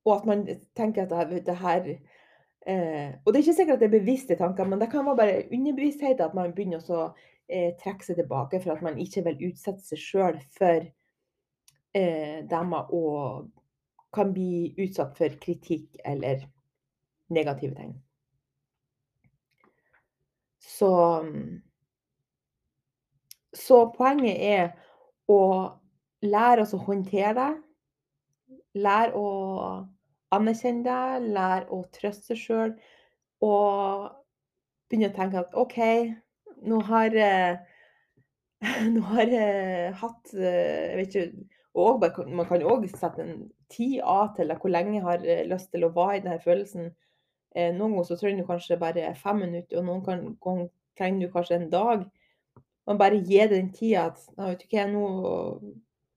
og 0.04 0.12
at 0.12 0.26
man 0.28 0.45
tenker 0.76 1.07
at 1.07 1.31
det, 1.31 1.47
det 1.47 1.57
her 1.62 1.95
eh, 2.66 3.14
Og 3.25 3.33
det 3.33 3.38
er 3.38 3.45
ikke 3.45 3.59
sikkert 3.59 3.75
at 3.78 3.81
det 3.85 3.88
er 3.90 3.99
bevisste 4.00 4.37
tanker, 4.37 4.64
men 4.69 4.81
det 4.81 4.90
kan 4.90 5.07
være 5.07 5.16
bare 5.16 5.42
underbevissthet 5.52 6.21
at 6.21 6.35
man 6.35 6.54
begynner 6.54 6.83
å 6.90 7.02
eh, 7.49 7.73
trekke 7.83 8.07
seg 8.07 8.21
tilbake 8.21 8.61
for 8.62 8.75
at 8.75 8.85
man 8.85 8.99
ikke 9.02 9.25
vil 9.26 9.49
utsette 9.50 9.85
seg 9.87 10.00
sjøl 10.00 10.38
for 10.57 10.87
eh, 11.95 12.38
dem 12.49 12.73
og 12.83 13.50
kan 14.12 14.33
bli 14.33 14.75
utsatt 14.85 15.16
for 15.16 15.37
kritikk 15.40 16.00
eller 16.04 16.45
negative 17.33 17.75
ting. 17.75 17.95
Så 20.61 20.90
Så 23.52 23.92
poenget 23.92 24.38
er 24.40 24.71
å 25.28 25.40
lære 26.25 26.62
oss 26.62 26.73
å 26.73 26.81
håndtere 26.81 27.35
det. 27.37 27.50
Lære 28.81 29.12
å 29.12 29.26
anerkjenne 30.34 30.84
deg, 30.86 31.28
lære 31.36 31.68
å 31.72 31.82
trøste 31.94 32.32
seg 32.32 32.40
sjøl. 32.40 32.74
Og 33.42 34.08
begynne 34.88 35.10
å 35.12 35.16
tenke 35.16 35.42
at 35.42 35.56
OK, 35.58 35.78
nå 36.68 36.80
har 36.88 37.16
jeg 37.16 37.60
nå 38.94 39.00
har 39.10 39.26
jeg 39.26 39.94
hatt 39.98 40.34
Jeg 40.38 40.98
vet 41.00 41.16
ikke 41.16 41.48
og 41.74 42.04
Man 42.28 42.46
kan 42.46 42.64
òg 42.68 42.84
sette 42.92 43.24
en 43.24 43.36
tid 43.72 44.00
av 44.04 44.34
til 44.36 44.52
hvor 44.52 44.70
lenge 44.70 44.98
jeg 44.98 45.06
har 45.06 45.22
eh, 45.24 45.46
lyst 45.48 45.70
til 45.72 45.86
å 45.86 45.92
være 45.94 46.18
i 46.18 46.24
denne 46.24 46.42
følelsen. 46.42 46.90
Eh, 47.56 47.70
noen 47.72 47.94
ganger 47.94 48.08
så 48.10 48.18
trenger 48.20 48.42
du 48.42 48.48
kanskje 48.50 48.76
bare 48.80 49.14
fem 49.16 49.40
minutter, 49.40 49.78
og 49.80 49.86
noen 49.86 50.36
ganger 50.42 50.68
trenger 50.98 51.26
du 51.26 51.32
kanskje 51.32 51.56
en 51.56 51.70
dag. 51.72 52.04
Man 52.86 53.00
bare 53.00 53.22
gir 53.22 53.48
det 53.48 53.56
den 53.56 53.72
tida 53.72 54.10
at 54.10 54.90
nå 54.92 55.06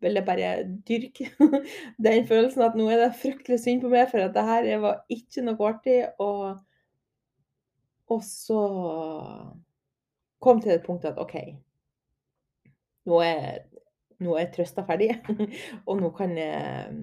jeg 0.01 0.25
bare 0.25 0.49
dyrke 0.87 1.29
den 2.07 2.27
følelsen 2.27 2.61
at 2.65 2.75
nå 2.77 2.87
er 2.91 2.99
det 3.05 3.19
fryktelig 3.21 3.59
synd 3.63 3.81
på 3.81 3.91
meg, 3.93 4.09
for 4.11 4.23
at 4.23 4.33
det 4.35 4.43
her 4.45 4.69
var 4.83 5.03
ikke 5.09 5.43
noe 5.45 5.69
artig. 5.69 5.99
Og, 6.19 6.57
og 8.11 8.23
så 8.27 8.61
kom 10.43 10.61
til 10.61 10.75
et 10.75 10.85
punkt 10.85 11.07
at 11.09 11.19
OK, 11.21 11.35
nå 13.09 13.21
er, 13.25 13.65
nå 14.21 14.37
er 14.39 14.51
trøsta 14.53 14.85
ferdig, 14.87 15.13
og 15.89 16.01
nå 16.01 16.11
kan 16.17 16.35
jeg, 16.37 16.97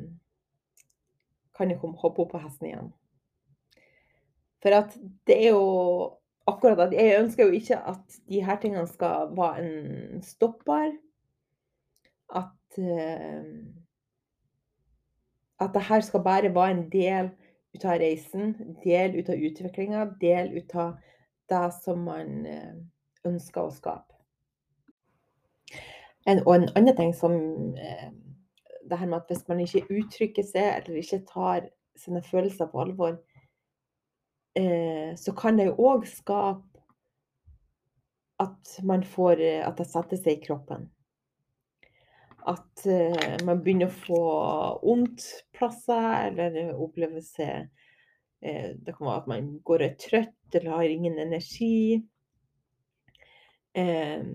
kan 1.56 1.72
jeg 1.72 1.80
komme, 1.80 1.98
hoppe 1.98 2.24
opp 2.24 2.34
på 2.34 2.42
hesten 2.42 2.70
igjen. 2.70 2.90
For 4.62 4.78
at 4.78 4.94
det 5.26 5.40
er 5.40 5.56
jo 5.56 6.18
akkurat 6.46 6.86
at 6.86 6.92
jeg 6.94 7.18
ønsker 7.18 7.48
jo 7.48 7.56
ikke 7.56 7.78
at 7.90 8.18
de 8.30 8.42
her 8.44 8.58
tingene 8.62 8.86
skal 8.86 9.32
være 9.36 9.64
en 9.64 10.22
stopper. 10.22 10.92
At 12.34 12.50
at 15.62 15.74
det 15.74 15.82
her 15.88 16.00
skal 16.00 16.22
bare 16.24 16.54
være 16.54 16.70
en 16.70 16.86
del 16.92 17.30
ut 17.74 17.84
av 17.84 17.98
reisen, 18.00 18.54
del 18.84 19.18
ut 19.18 19.28
av 19.32 19.36
utviklinga, 19.48 20.06
del 20.20 20.56
ut 20.58 20.74
av 20.74 20.96
det 21.50 21.66
som 21.82 21.98
man 22.06 22.46
uh, 22.46 22.74
ønsker 23.28 23.62
å 23.62 23.74
skape. 23.74 24.12
En, 26.26 26.42
og 26.46 26.54
en 26.54 26.68
annen 26.78 26.96
ting 26.96 27.14
som 27.16 27.32
eh, 27.74 28.10
det 28.86 28.98
her 28.98 29.08
med 29.10 29.18
at 29.18 29.30
hvis 29.30 29.46
man 29.48 29.62
ikke 29.64 29.88
uttrykker 29.90 30.46
seg 30.46 30.68
eller 30.76 31.00
ikke 31.00 31.24
tar 31.26 31.66
sine 31.98 32.22
følelser 32.22 32.68
på 32.70 32.82
alvor, 32.84 33.16
eh, 34.58 35.14
så 35.18 35.34
kan 35.34 35.58
det 35.58 35.66
jo 35.70 35.88
òg 35.90 36.06
skape 36.06 36.68
at 38.42 38.78
man 38.82 39.02
får 39.06 39.42
eh, 39.42 39.62
At 39.66 39.78
det 39.78 39.86
setter 39.90 40.18
seg 40.18 40.38
i 40.38 40.46
kroppen. 40.46 40.90
At 42.48 42.86
eh, 42.90 43.36
man 43.46 43.60
begynner 43.62 43.90
å 43.90 44.00
få 44.06 44.22
vondt 44.82 45.26
plasser, 45.54 46.32
eller 46.32 46.72
opplever 46.74 47.22
seg 47.22 47.68
eh, 48.42 48.72
Det 48.74 48.96
kan 48.96 49.06
være 49.06 49.20
at 49.20 49.30
man 49.30 49.52
går 49.62 49.86
og 49.86 50.00
trøtt 50.02 50.56
eller 50.58 50.74
har 50.74 50.90
ingen 50.90 51.20
energi. 51.22 52.02
Um, 53.72 54.34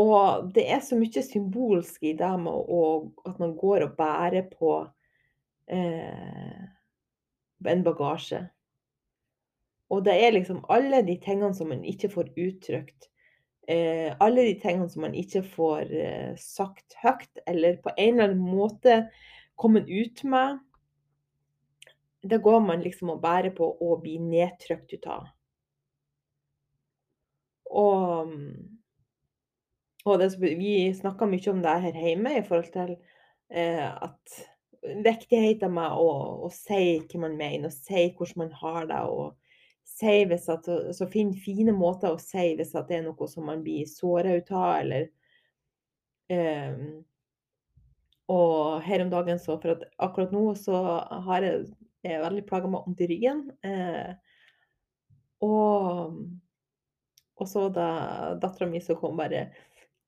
og 0.00 0.46
det 0.54 0.64
er 0.72 0.80
så 0.80 0.96
mye 0.96 1.22
symbolsk 1.24 2.06
i 2.08 2.14
det 2.16 2.30
med 2.40 2.54
å, 2.72 2.84
at 3.28 3.40
man 3.42 3.52
går 3.58 3.84
og 3.84 3.98
bærer 3.98 4.46
på 4.48 4.70
eh, 5.68 6.62
en 7.74 7.84
bagasje. 7.84 8.40
Og 9.90 10.04
det 10.06 10.14
er 10.22 10.36
liksom 10.38 10.62
alle 10.70 11.02
de 11.04 11.18
tingene 11.20 11.52
som 11.56 11.68
man 11.72 11.84
ikke 11.84 12.12
får 12.12 12.32
uttrykt. 12.38 13.09
Eh, 13.70 14.16
alle 14.18 14.42
de 14.48 14.56
tingene 14.58 14.88
som 14.90 15.04
man 15.04 15.14
ikke 15.14 15.44
får 15.46 15.92
eh, 15.94 16.32
sagt 16.40 16.96
høyt, 17.04 17.42
eller 17.46 17.78
på 17.84 17.92
en 17.94 18.16
eller 18.16 18.32
annen 18.32 18.42
måte 18.42 18.96
kommet 19.60 19.86
ut 19.86 20.24
med. 20.26 20.58
Det 22.26 22.40
går 22.42 22.60
man 22.64 22.82
liksom 22.82 23.12
og 23.14 23.20
bærer 23.22 23.54
på 23.54 23.68
og 23.70 24.02
bli 24.02 24.16
nedtrykt 24.18 24.96
ut 24.96 25.06
av. 25.08 25.28
Og, 27.70 28.32
og 30.04 30.18
det, 30.18 30.32
vi 30.40 30.90
snakker 30.96 31.30
mye 31.30 31.52
om 31.52 31.62
det 31.62 31.76
her 31.84 32.00
hjemme 32.08 32.34
i 32.40 32.42
forhold 32.42 32.72
til 32.74 32.96
eh, 33.54 33.86
at 33.86 34.40
viktigheten 35.04 35.76
med 35.76 35.94
å, 35.94 36.10
å, 36.48 36.50
si 36.50 36.98
hva 37.04 37.22
man 37.22 37.38
mener, 37.38 37.70
og 37.70 37.76
si 37.76 38.08
hvordan 38.16 38.42
man 38.42 38.56
har 38.64 38.90
det. 38.90 39.04
og 39.06 39.36
si 40.00 40.16
hvis 40.30 40.48
at, 40.52 40.66
så 40.96 41.06
Finn 41.12 41.32
fine 41.36 41.74
måter 41.76 42.14
å 42.14 42.20
si 42.22 42.54
hvis 42.58 42.74
at 42.78 42.88
det 42.88 43.00
er 43.00 43.06
noe 43.06 43.28
som 43.30 43.46
man 43.48 43.62
blir 43.64 43.86
såra 43.90 44.34
ut 44.38 44.50
av, 44.52 44.72
eller 44.80 45.08
eh, 46.32 46.76
Og 48.30 48.80
her 48.86 49.04
om 49.04 49.10
dagen 49.12 49.40
så 49.42 49.58
For 49.60 49.74
at 49.76 49.86
akkurat 49.98 50.34
nå 50.34 50.44
så 50.58 50.82
har 51.26 51.46
jeg, 51.46 51.64
jeg 52.06 52.16
er 52.16 52.24
veldig 52.24 52.46
plaga 52.48 52.70
med 52.70 52.84
vondt 52.86 53.02
i 53.04 53.10
ryggen. 53.10 53.48
Eh, 53.66 54.12
og 55.44 56.20
og 57.40 57.48
så 57.48 57.68
da 57.72 57.86
dattera 58.36 58.68
mi 58.68 58.80
så 58.84 58.94
kom 59.00 59.16
bare 59.16 59.46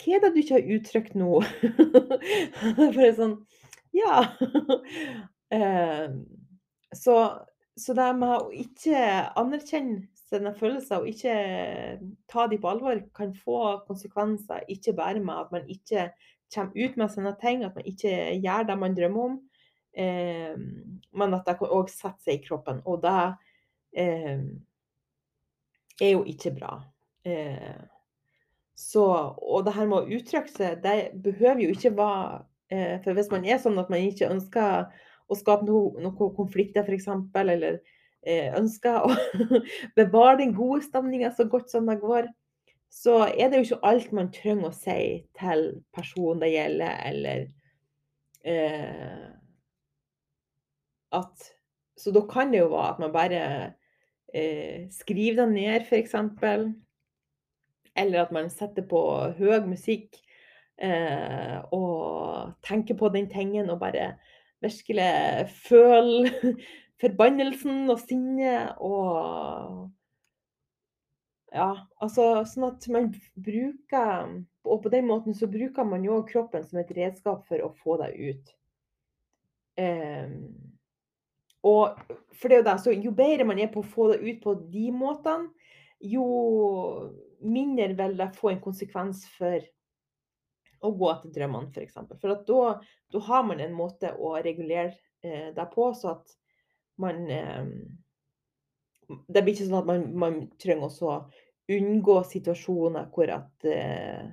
'Hva 0.03 0.17
er 0.17 0.21
det 0.21 0.31
du 0.35 0.41
ikke 0.43 0.59
har 0.59 0.73
uttrykt 0.77 1.15
nå?' 1.17 1.41
Bare 2.97 3.13
sånn 3.17 3.37
Ja. 3.97 4.25
Ehm, 5.53 6.25
så, 6.97 7.15
så 7.79 7.95
det 7.97 8.09
med 8.19 8.33
å 8.35 8.51
ikke 8.53 8.99
anerkjenne 9.41 10.03
sine 10.33 10.53
følelser 10.57 11.01
og 11.01 11.09
ikke 11.09 11.37
ta 12.31 12.47
dem 12.51 12.61
på 12.61 12.71
alvor, 12.73 13.01
kan 13.17 13.33
få 13.37 13.61
konsekvenser. 13.87 14.67
Ikke 14.73 14.95
bare 14.97 15.21
med 15.21 15.35
at 15.37 15.55
man 15.55 15.71
ikke 15.71 16.11
kommer 16.53 16.77
ut 16.77 16.99
med 17.01 17.13
sine 17.13 17.33
ting, 17.41 17.65
at 17.65 17.77
man 17.77 17.89
ikke 17.89 18.13
gjør 18.43 18.69
det 18.69 18.79
man 18.81 18.97
drømmer 18.97 19.31
om, 19.31 19.39
eh, 19.97 20.53
men 21.13 21.37
at 21.37 21.49
det 21.49 21.57
kan 21.61 21.73
òg 21.79 21.89
sette 21.93 22.25
seg 22.25 22.41
i 22.41 22.45
kroppen. 22.45 22.83
Og 22.85 23.01
det 23.05 23.17
eh, 24.05 24.45
er 26.01 26.13
jo 26.13 26.25
ikke 26.29 26.55
bra. 26.59 26.75
Eh, 27.25 27.81
så, 28.77 29.05
og 29.37 29.65
det 29.65 29.77
her 29.77 29.89
med 29.89 30.03
å 30.03 30.19
uttrykke 30.19 30.53
seg, 30.53 30.83
det 30.85 31.13
behøver 31.25 31.65
jo 31.65 31.73
ikke 31.75 31.93
være 31.97 32.43
eh, 32.73 32.97
For 33.05 33.15
hvis 33.15 33.31
man 33.31 33.45
er 33.47 33.61
sånn 33.63 33.79
at 33.79 33.93
man 33.93 34.03
ikke 34.09 34.31
ønsker 34.33 34.89
å 35.33 35.39
skape 35.39 35.67
noen 35.69 36.05
noe 36.07 36.31
konflikter, 36.37 36.85
f.eks., 36.85 37.09
eller 37.43 37.81
eh, 38.23 38.53
ønsker 38.59 39.09
å 39.09 39.17
bevare 39.99 40.39
den 40.43 40.55
gode 40.57 40.85
stemninga 40.87 41.33
så 41.37 41.49
godt 41.51 41.73
som 41.73 41.89
det 41.91 41.99
går, 42.03 42.29
så 42.93 43.23
er 43.25 43.49
det 43.49 43.61
jo 43.61 43.69
ikke 43.71 43.89
alt 43.89 44.11
man 44.13 44.33
trenger 44.35 44.69
å 44.69 44.77
si 44.77 45.03
til 45.39 45.63
personen 45.97 46.43
det 46.43 46.53
gjelder, 46.53 46.99
eller 47.09 47.47
eh, 48.45 49.31
at 51.13 51.51
Så 51.97 52.11
da 52.11 52.23
kan 52.27 52.51
det 52.51 52.63
jo 52.63 52.71
være 52.73 52.91
at 52.95 53.01
man 53.01 53.13
bare 53.15 53.41
eh, 54.35 54.89
skriver 54.91 55.45
det 55.45 55.53
ned, 55.53 55.85
f.eks. 55.87 56.15
Eller 57.95 58.23
at 58.23 58.33
man 58.33 58.49
setter 58.51 58.85
på 58.89 59.01
høy 59.37 59.61
musikk 59.69 60.17
eh, 60.81 61.61
og 61.71 62.55
tenker 62.65 62.97
på 62.99 63.13
den 63.13 63.29
tingen 63.31 63.71
og 63.71 63.81
bare 63.85 64.15
virkelig 64.63 65.49
føle 65.67 66.55
forbannelsen 67.03 67.91
og 67.91 68.01
sinnet 68.05 68.79
og 68.83 69.91
Ja, 71.53 71.75
altså 72.01 72.47
sånn 72.49 72.71
at 72.71 72.87
man 72.89 73.11
bruker 73.37 74.39
Og 74.65 74.79
på 74.81 74.93
den 74.93 75.05
måten 75.11 75.37
så 75.37 75.45
bruker 75.53 75.85
man 75.85 76.07
jo 76.07 76.23
kroppen 76.25 76.65
som 76.65 76.81
et 76.81 76.93
redskap 76.97 77.43
for 77.49 77.61
å 77.61 77.73
få 77.83 77.99
deg 78.01 78.15
ut. 78.31 78.53
Um, 79.77 80.39
og 81.67 81.99
for 82.35 82.49
det 82.49 82.57
er 82.57 82.63
jo 82.63 82.67
det, 82.69 82.77
så 82.83 82.95
jo 82.95 83.13
bedre 83.17 83.47
man 83.49 83.61
er 83.63 83.71
på 83.73 83.83
å 83.83 83.91
få 83.95 84.09
det 84.13 84.23
ut 84.23 84.41
på 84.43 84.55
de 84.73 84.87
måtene, 84.95 85.51
jo 86.03 86.25
mindre 87.43 87.93
vil 87.99 88.17
det 88.19 88.33
få 88.39 88.53
en 88.53 88.63
konsekvens 88.63 89.25
for 89.37 89.63
å 90.83 90.93
gå 90.99 91.09
etter 91.13 91.33
drømmene, 91.35 91.71
f.eks. 91.71 91.75
For, 91.75 91.87
eksempel. 91.87 92.21
for 92.23 92.35
at 92.35 92.45
da, 92.49 92.93
da, 93.15 93.25
har 93.29 93.47
man 93.49 93.63
en 93.63 93.75
måte 93.77 94.13
å 94.19 94.35
regulere 94.43 94.95
eh, 95.25 95.51
deg 95.55 95.67
på, 95.75 95.89
så 95.99 96.17
at 96.17 96.37
man 97.03 97.25
eh, 97.31 97.65
Det 99.29 99.43
blir 99.43 99.55
ikke 99.55 99.67
sånn 99.67 99.81
at 99.83 99.89
man, 99.89 100.05
man 100.17 100.39
trenger 100.63 101.03
å 101.05 101.17
unngå 101.73 102.19
situasjoner 102.29 103.09
hvor 103.13 103.31
at 103.35 103.67
eh, 103.69 104.29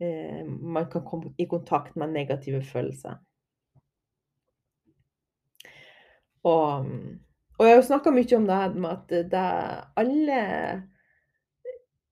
eh, 0.00 0.42
man 0.46 0.88
kan 0.92 1.04
komme 1.06 1.32
i 1.36 1.46
kontakt 1.50 1.96
med 1.96 2.14
negative 2.14 2.62
følelser. 2.64 3.18
Og, 6.46 6.86
og 7.58 7.64
jeg 7.66 7.74
har 7.74 7.80
jo 7.80 7.88
snakka 7.88 8.12
mye 8.14 8.36
om 8.38 8.46
det 8.46 8.60
med 8.76 8.90
at 8.92 9.16
det 9.32 9.46
alle 9.98 10.42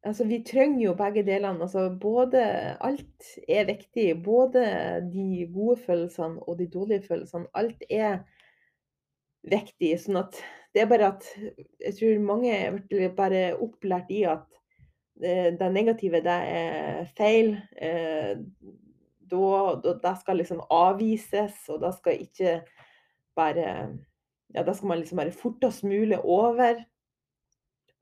Altså, 0.05 0.27
vi 0.29 0.43
trenger 0.45 0.83
jo 0.85 0.95
begge 0.99 1.25
delene. 1.25 1.64
Altså, 1.64 1.88
både 2.01 2.43
Alt 2.85 3.31
er 3.49 3.64
viktig. 3.71 4.23
Både 4.25 4.64
de 5.12 5.47
gode 5.55 5.79
følelsene 5.87 6.43
og 6.43 6.59
de 6.59 6.69
dårlige 6.69 7.07
følelsene. 7.09 7.49
Alt 7.55 7.85
er 7.90 8.19
viktig. 9.49 9.95
Sånn 10.03 10.21
at 10.21 10.37
det 10.75 10.85
er 10.85 10.90
bare 10.90 11.12
at 11.14 11.29
Jeg 11.81 11.97
tror 11.99 12.27
mange 12.27 12.53
er 12.53 13.17
bare 13.17 13.45
opplært 13.57 14.12
i 14.12 14.25
at 14.29 14.45
det, 15.21 15.57
det 15.61 15.73
negative, 15.73 16.21
det 16.25 16.38
er 16.59 17.05
feil. 17.17 17.55
Eh, 17.79 18.35
da, 19.31 19.45
da, 19.85 19.95
det 20.03 20.17
skal 20.21 20.40
liksom 20.40 20.64
avvises, 20.75 21.61
og 21.71 21.81
det 21.85 21.95
skal 22.01 22.27
ikke 22.27 22.59
bare 23.37 23.69
Ja, 24.55 24.62
da 24.62 24.75
skal 24.75 24.88
man 24.88 25.01
liksom 25.01 25.19
bare 25.19 25.33
fortest 25.35 25.83
mulig 25.85 26.21
over. 26.21 26.85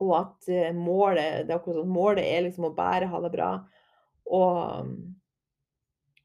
Og 0.03 0.13
at 0.17 0.49
eh, 0.51 0.71
målet 0.75 1.47
det 1.47 1.53
er 1.53 1.59
akkurat 1.59 1.81
sånn, 1.81 1.93
målet 1.93 2.27
er 2.27 2.45
liksom 2.47 2.69
å 2.69 2.75
bare 2.75 3.09
ha 3.11 3.21
det 3.23 3.31
bra. 3.33 3.51
Og, 4.33 4.89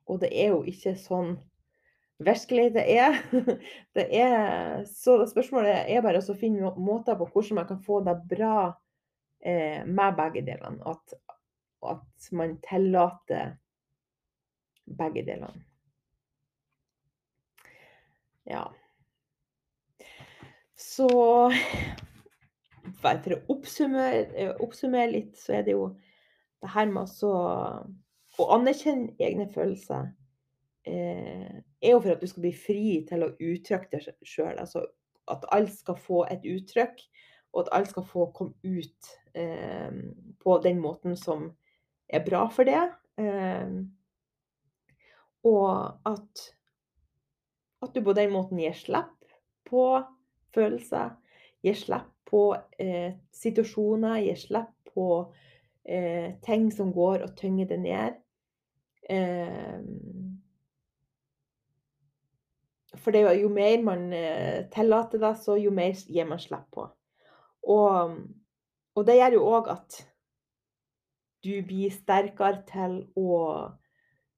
og 0.09 0.21
det 0.23 0.33
er 0.33 0.53
jo 0.55 0.65
ikke 0.71 0.97
sånn 0.99 1.37
virkeligheten 2.19 2.83
er. 2.83 3.23
Det 3.97 4.07
er 4.15 4.85
så 4.91 5.21
spørsmålet 5.31 5.87
er 5.91 6.03
bare 6.03 6.23
å 6.23 6.37
finne 6.39 6.73
måter 6.79 7.19
på 7.19 7.29
hvordan 7.31 7.61
man 7.61 7.69
kan 7.71 7.81
få 7.83 8.01
det 8.07 8.17
bra 8.31 8.59
eh, 9.43 9.87
med 9.87 10.19
begge 10.19 10.45
delene. 10.47 10.83
At, 10.87 11.15
at 11.87 12.31
man 12.35 12.59
tillater 12.67 13.57
begge 14.99 15.25
delene. 15.27 15.65
Ja. 18.49 18.65
Så 20.79 21.09
for 23.03 23.35
å 23.37 23.41
oppsummere, 23.55 24.23
eh, 24.35 24.55
oppsummere, 24.65 25.11
litt, 25.13 25.35
så 25.39 25.59
er 25.59 25.67
det 25.67 25.77
jo 25.77 25.91
det 26.63 26.71
her 26.75 26.89
med 26.91 27.11
å 27.23 28.47
anerkjenne 28.55 29.15
egne 29.23 29.47
følelser 29.55 30.09
eh, 30.89 31.59
er 31.83 31.95
jo 31.95 32.01
for 32.01 32.15
at 32.15 32.23
du 32.23 32.31
skal 32.31 32.47
bli 32.47 32.55
fri 32.55 32.85
til 33.09 33.25
å 33.25 33.33
uttrykke 33.35 33.91
deg 33.93 34.27
sjøl. 34.27 34.57
Altså 34.59 34.85
at 35.29 35.45
alt 35.55 35.75
skal 35.75 35.99
få 36.01 36.25
et 36.33 36.47
uttrykk, 36.49 37.03
og 37.53 37.65
at 37.65 37.73
alt 37.77 37.93
skal 37.93 38.07
få 38.09 38.29
komme 38.37 38.57
ut 38.65 39.13
eh, 39.37 40.03
på 40.41 40.59
den 40.65 40.81
måten 40.83 41.17
som 41.17 41.51
er 42.09 42.25
bra 42.25 42.47
for 42.53 42.69
det. 42.69 42.83
Eh, 43.21 43.75
og 45.49 46.09
at, 46.09 46.45
at 47.85 47.95
du 47.95 48.03
på 48.05 48.17
den 48.17 48.33
måten 48.35 48.61
gir 48.61 48.77
slipp 48.77 49.33
på 49.69 49.85
følelser. 50.57 51.17
Gir 51.65 51.77
slipp 51.77 52.18
på 52.29 52.43
eh, 52.79 53.17
situasjoner, 53.33 54.21
gir 54.27 54.39
slipp 54.41 54.93
på 54.93 55.09
eh, 55.89 56.35
ting 56.45 56.69
som 56.75 56.93
går 56.93 57.25
og 57.25 57.35
tynger 57.39 57.71
det 57.71 57.81
ned. 57.81 58.19
Eh, 59.09 59.81
for 62.99 63.15
det, 63.15 63.25
jo 63.41 63.49
mer 63.53 63.83
man 63.85 64.13
eh, 64.13 64.67
tillater 64.75 65.23
det, 65.23 65.35
så 65.41 65.57
jo 65.61 65.73
mer 65.75 65.97
gir 66.09 66.29
man 66.29 66.41
slipp 66.43 66.69
på. 66.75 66.87
Og, 67.69 68.15
og 68.95 69.07
det 69.07 69.19
gjør 69.19 69.39
jo 69.39 69.49
òg 69.57 69.73
at 69.73 70.01
du 71.45 71.53
blir 71.65 71.93
sterkere 71.95 72.65
til 72.69 73.01
å 73.17 73.35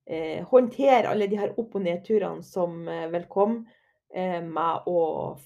eh, 0.06 0.42
håndtere 0.50 1.10
alle 1.10 1.28
de 1.30 1.38
her 1.40 1.54
opp- 1.58 1.78
og 1.78 1.84
nedturene 1.86 2.44
som 2.46 2.82
eh, 2.88 3.06
vil 3.12 3.26
komme 3.30 3.79
eh, 4.14 4.40
med 4.44 4.90
å 4.90 5.00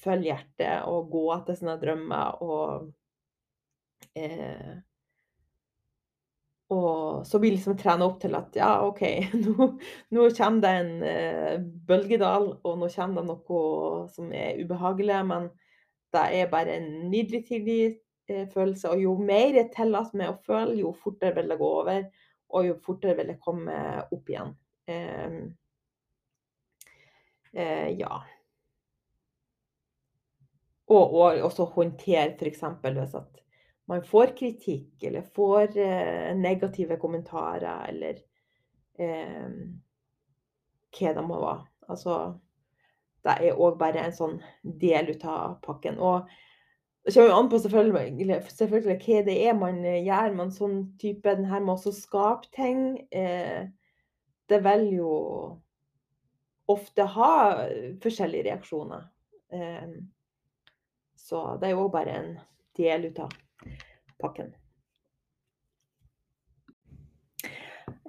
følge 0.05 0.33
hjertet 0.33 0.89
og 0.91 1.13
gå 1.13 1.25
etter 1.37 1.59
sine 1.59 1.77
drømmer 1.81 2.43
og 2.45 2.91
eh, 4.19 4.75
og 6.73 7.27
så 7.29 7.39
blir 7.41 7.53
liksom 7.53 7.77
trene 7.79 8.07
opp 8.07 8.21
til 8.23 8.35
at 8.39 8.55
ja, 8.57 8.71
OK, 8.87 9.03
nå, 9.45 9.67
nå 10.17 10.29
kommer 10.37 10.63
det 10.65 10.73
en 10.79 10.93
eh, 11.09 11.59
bølgedal, 11.89 12.49
og 12.65 12.79
nå 12.81 12.89
kommer 12.95 13.21
det 13.21 13.29
noe 13.29 14.09
som 14.15 14.33
er 14.33 14.63
ubehagelig, 14.63 15.21
men 15.29 15.51
det 16.15 16.25
er 16.39 16.53
bare 16.53 16.79
en 16.79 16.89
midlertidig 17.13 17.81
eh, 18.31 18.47
følelse. 18.53 18.95
Og 18.95 19.05
jo 19.05 19.17
mer 19.21 19.59
jeg 19.59 19.73
tillater 19.77 20.21
meg 20.21 20.33
å 20.33 20.41
føle, 20.47 20.79
jo 20.81 20.95
fortere 20.97 21.37
vil 21.39 21.53
det 21.53 21.61
gå 21.61 21.71
over, 21.83 22.07
og 22.55 22.71
jo 22.71 22.79
fortere 22.87 23.19
vil 23.21 23.35
jeg 23.35 23.43
komme 23.45 23.77
opp 24.09 24.33
igjen. 24.33 24.55
Eh, 24.89 25.43
eh 27.55 27.91
ja. 28.01 28.23
Og, 30.93 31.15
og 31.17 31.41
også 31.47 31.65
håndtere 31.73 32.35
f.eks. 32.37 32.63
hvis 32.85 33.15
at 33.17 33.41
man 33.89 34.05
får 34.05 34.35
kritikk 34.37 35.05
eller 35.05 35.25
får 35.37 35.79
eh, 35.81 36.31
negative 36.37 36.97
kommentarer 37.01 37.89
eller 37.89 38.21
eh, 39.01 39.51
hva 40.95 41.13
det 41.17 41.25
må 41.27 41.41
være. 41.41 41.67
Altså, 41.89 42.17
det 43.25 43.37
er 43.41 43.61
òg 43.61 43.77
bare 43.81 44.07
en 44.07 44.17
sånn 44.17 44.39
del 44.63 45.13
ut 45.13 45.25
av 45.29 45.59
pakken. 45.65 45.99
Og 46.01 46.29
det 47.05 47.13
kommer 47.13 47.37
an 47.37 47.51
på 47.53 47.61
selvfølgelig, 47.61 48.39
selvfølgelig, 48.49 48.99
hva 49.05 49.23
det 49.27 49.37
er 49.49 49.59
man 49.59 49.83
eh, 49.85 50.03
gjør, 50.07 50.37
men 50.39 50.53
sånn 50.53 50.79
type 51.01 51.37
den 51.37 51.49
her 51.51 51.65
med 51.65 51.77
å 51.77 51.93
skape 51.93 52.49
ting 52.57 52.85
eh, 53.13 53.69
Det 54.49 54.61
vil 54.65 54.87
jo 54.99 55.13
ofte 56.69 57.05
ha 57.13 57.35
forskjellige 58.01 58.47
reaksjoner. 58.49 59.05
Eh, 59.53 59.93
så 61.25 61.57
det 61.61 61.71
er 61.71 61.79
jo 61.79 61.89
bare 61.89 62.19
en 62.19 62.35
del 62.77 63.09
ut 63.09 63.19
av 63.25 63.33
pakken. 64.21 64.53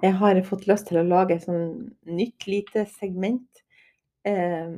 Jeg 0.04 0.12
har 0.20 0.40
fått 0.44 0.66
lyst 0.68 0.90
til 0.90 1.00
å 1.00 1.06
lage 1.06 1.36
et 1.36 1.46
sånn 1.46 1.94
nytt 2.04 2.44
lite 2.50 2.84
segment. 2.98 3.62
Eh, 4.28 4.74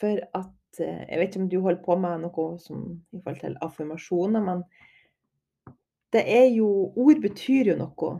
for 0.00 0.22
at 0.34 0.80
eh, 0.80 1.04
Jeg 1.06 1.18
vet 1.20 1.28
ikke 1.30 1.42
om 1.44 1.50
du 1.52 1.58
holder 1.60 1.82
på 1.84 1.96
med 2.00 2.24
noe 2.24 2.46
som 2.58 2.82
i 3.12 3.20
forhold 3.20 3.44
til 3.44 3.58
affirmasjoner, 3.62 4.42
men 4.42 4.64
det 6.10 6.24
er 6.26 6.48
jo 6.50 6.90
Ord 6.98 7.22
betyr 7.22 7.70
jo 7.70 7.76
noe. 7.78 8.10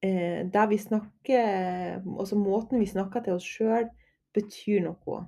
Eh, 0.00 0.46
det 0.48 0.64
vi 0.70 0.78
snakker 0.80 2.00
Altså 2.00 2.38
måten 2.40 2.80
vi 2.80 2.88
snakker 2.88 3.26
til 3.26 3.36
oss 3.36 3.44
sjøl, 3.44 3.90
betyr 4.32 4.86
noe. 4.86 5.26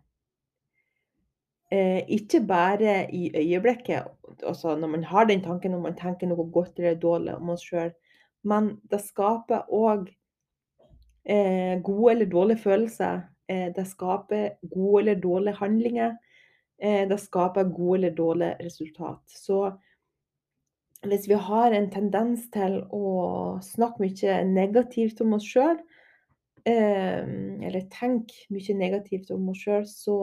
Eh, 1.73 2.03
ikke 2.13 2.43
bare 2.45 3.07
i 3.17 3.31
øyeblikket, 3.33 4.05
altså 4.45 4.75
når 4.77 4.89
man 4.89 5.05
har 5.05 5.25
den 5.25 5.41
tanken, 5.41 5.71
når 5.73 5.81
man 5.81 5.95
tenker 5.97 6.29
noe 6.29 6.45
godt 6.53 6.77
eller 6.79 6.99
dårlig 7.01 7.37
om 7.39 7.55
oss 7.55 7.65
sjøl, 7.65 7.95
men 8.45 8.75
det 8.91 9.01
skaper 9.01 9.71
òg 9.73 10.11
eh, 11.25 11.79
gode 11.81 12.13
eller 12.13 12.29
dårlige 12.29 12.65
følelser. 12.67 13.23
Eh, 13.49 13.71
det 13.77 13.87
skaper 13.89 14.59
gode 14.75 15.01
eller 15.03 15.23
dårlige 15.23 15.57
handlinger. 15.63 16.17
Eh, 16.83 17.09
det 17.09 17.21
skaper 17.23 17.71
gode 17.73 17.99
eller 17.99 18.17
dårlige 18.21 18.57
resultat. 18.61 19.23
Så 19.27 19.65
hvis 21.07 21.29
vi 21.29 21.35
har 21.35 21.73
en 21.73 21.91
tendens 21.91 22.51
til 22.53 22.83
å 22.93 23.59
snakke 23.65 24.05
mye 24.05 24.41
negativt 24.47 25.21
om 25.25 25.39
oss 25.39 25.47
sjøl, 25.49 25.79
eh, 26.67 27.23
eller 27.23 27.89
tenke 27.91 28.51
mye 28.51 28.77
negativt 28.77 29.31
om 29.31 29.49
oss 29.55 29.65
sjøl, 29.65 29.87
så 29.87 30.19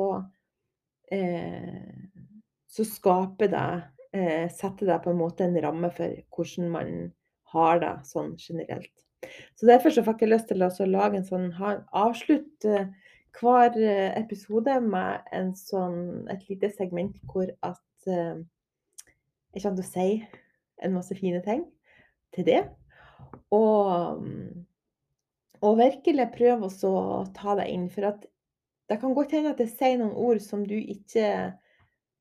Eh, 1.12 1.80
så 2.70 2.86
skaper 2.86 3.50
det 3.50 3.68
eh, 4.14 4.46
Setter 4.54 4.92
det 4.92 5.00
på 5.04 5.10
en 5.10 5.22
måte 5.22 5.48
en 5.48 5.58
ramme 5.64 5.90
for 5.96 6.14
hvordan 6.36 6.70
man 6.74 6.92
har 7.54 7.82
det 7.82 7.94
sånn 8.06 8.36
generelt. 8.38 8.94
Så 9.58 9.68
derfor 9.68 9.94
så 9.94 10.04
fikk 10.06 10.22
jeg 10.24 10.32
lyst 10.32 10.52
til 10.52 10.64
å 10.64 10.70
lage 10.88 11.20
en 11.20 11.28
sånn 11.28 11.50
avslutte 11.58 12.86
hver 13.40 13.76
episode 14.18 14.78
med 14.86 15.26
en 15.36 15.52
sånn, 15.58 16.30
et 16.32 16.46
lite 16.50 16.70
segment 16.72 17.18
hvor 17.30 17.50
at 17.66 17.82
jeg 18.08 19.64
kommer 19.64 19.82
til 19.82 19.86
å 19.86 19.90
si 19.90 20.08
en 20.86 20.96
masse 20.96 21.16
fine 21.18 21.42
ting 21.46 21.66
til 22.36 22.48
det. 22.48 22.62
Og, 23.56 24.26
og 25.62 25.80
virkelig 25.80 26.30
prøve 26.36 26.70
å 26.70 27.04
ta 27.36 27.56
det 27.60 27.70
inn. 27.74 27.88
For 27.94 28.12
at 28.12 28.28
det 28.90 28.98
kan 29.02 29.14
godt 29.14 29.32
hende 29.32 29.54
at 29.54 29.60
jeg 29.62 29.70
sier 29.72 30.00
noen 30.00 30.16
ord 30.18 30.40
som 30.42 30.64
du 30.66 30.76
ikke 30.78 31.26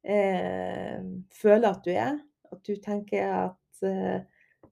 eh, 0.05 0.99
føler 1.33 1.69
at 1.71 1.87
du 1.87 1.95
er. 1.95 2.19
At 2.53 2.61
du 2.67 2.75
tenker 2.85 3.33
at 3.33 3.87
eh, 3.89 4.21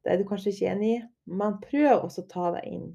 det 0.05 0.13
er 0.13 0.21
du 0.21 0.27
kanskje 0.29 0.53
ikke 0.53 0.71
enig 0.75 0.91
i. 0.93 1.01
Men 1.27 1.57
prøv 1.63 2.05
også 2.05 2.27
å 2.27 2.31
ta 2.31 2.51
deg 2.59 2.69
inn. 2.69 2.87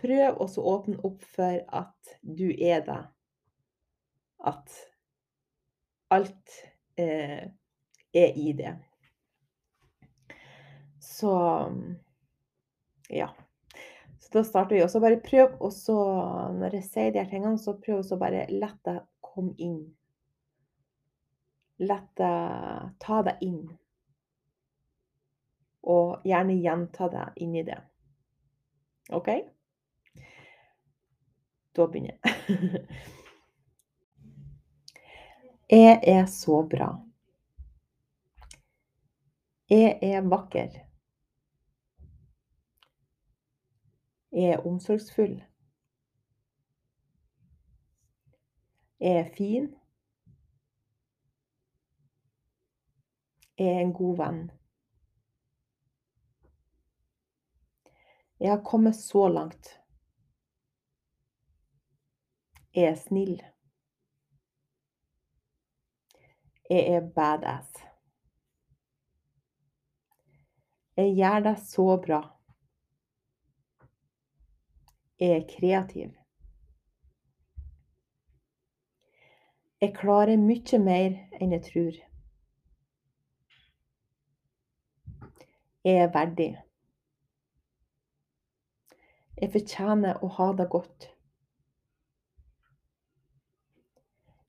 Prøv 0.00 0.40
også 0.42 0.62
å 0.62 0.76
åpne 0.78 1.02
opp 1.06 1.26
for 1.34 1.60
at 1.82 2.14
du 2.22 2.46
er 2.54 2.86
det. 2.86 3.02
At 4.44 4.78
alt 6.14 6.58
eh, 7.00 7.50
er 8.14 8.38
i 8.38 8.52
det. 8.56 8.76
Så 11.02 11.34
ja. 13.10 13.28
Da 14.34 14.42
starter 14.44 14.76
vi. 14.76 14.82
også. 14.82 15.00
bare 15.00 15.20
prøv 15.22 15.52
også, 15.60 15.94
når 16.58 16.74
jeg 16.74 16.84
sier 16.84 17.12
de 17.14 17.20
her 17.22 17.30
tingene, 17.30 17.58
så 17.58 17.76
prøv 17.78 18.00
også 18.00 18.18
bare 18.18 18.46
la 18.50 18.72
det 18.84 18.98
komme 19.22 19.54
inn. 19.62 19.78
La 21.78 22.00
det 22.18 22.34
ta 23.04 23.20
deg 23.28 23.44
inn. 23.46 23.62
Og 25.86 26.24
gjerne 26.26 26.56
gjenta 26.58 27.08
det 27.12 27.26
inni 27.44 27.62
det. 27.62 27.78
OK? 29.14 29.30
Da 31.76 31.86
begynner 31.86 32.16
jeg. 32.16 32.86
Jeg 35.74 36.00
er 36.06 36.26
så 36.30 36.58
bra. 36.70 36.90
Jeg 39.70 39.98
er 40.02 40.26
vakker. 40.28 40.83
Jeg 44.34 44.50
er 44.50 44.66
omsorgsfull. 44.66 45.44
Jeg 49.00 49.18
er 49.18 49.34
fin. 49.36 49.74
Jeg 53.58 53.66
er 53.66 53.80
en 53.80 53.92
god 53.92 54.16
venn. 54.16 54.50
Jeg 58.40 58.50
har 58.50 58.64
kommet 58.64 58.96
så 58.96 59.28
langt. 59.28 59.80
Jeg 62.74 62.84
er 62.84 62.94
snill. 62.94 63.42
Jeg 66.70 66.86
er 66.96 67.10
badass. 67.14 67.72
Jeg 70.96 71.14
gjør 71.16 71.40
det 71.40 71.58
så 71.58 72.02
bra. 72.06 72.33
Er 75.18 75.44
kreativ. 75.48 76.10
Jeg 79.80 79.92
klarer 79.94 80.40
mye 80.40 80.78
mer 80.80 81.14
enn 81.38 81.52
jeg 81.54 81.62
tror. 81.68 81.96
Jeg 85.84 86.00
er 86.02 86.10
verdig. 86.14 86.48
Jeg 89.38 89.52
fortjener 89.52 90.18
å 90.24 90.32
ha 90.38 90.48
det 90.56 90.66
godt. 90.72 91.08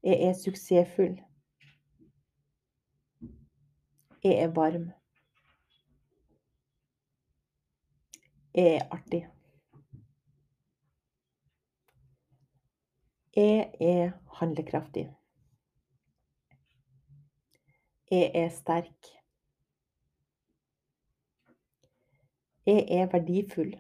Jeg 0.06 0.21
er 0.30 0.34
suksessfull. 0.39 1.19
Jeg 4.23 4.41
er 4.47 4.58
varm. 4.58 4.89
Jeg 8.56 8.78
er 8.80 8.91
artig. 8.95 9.25
Jeg 13.36 13.76
er 13.82 14.12
handlekraftig. 14.34 15.17
Jeg 18.12 18.32
er 18.36 18.50
sterk. 18.50 19.08
Jeg 22.65 22.86
er 22.89 23.06
verdifull. 23.12 23.74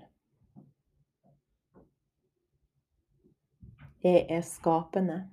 Jeg 4.03 4.25
er 4.29 4.41
skapende. 4.41 5.31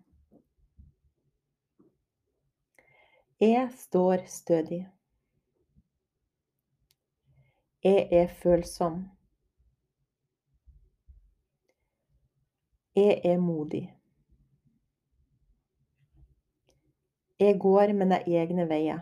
Jeg 3.40 3.72
står 3.76 4.26
stødig. 4.26 4.88
Jeg 7.84 8.08
er 8.12 8.28
følsom. 8.28 9.10
Jeg 12.94 13.20
er 13.24 13.38
modig. 13.38 14.01
Jeg 17.42 17.58
går 17.58 17.90
mine 17.98 18.20
egne 18.30 18.68
veier. 18.70 19.00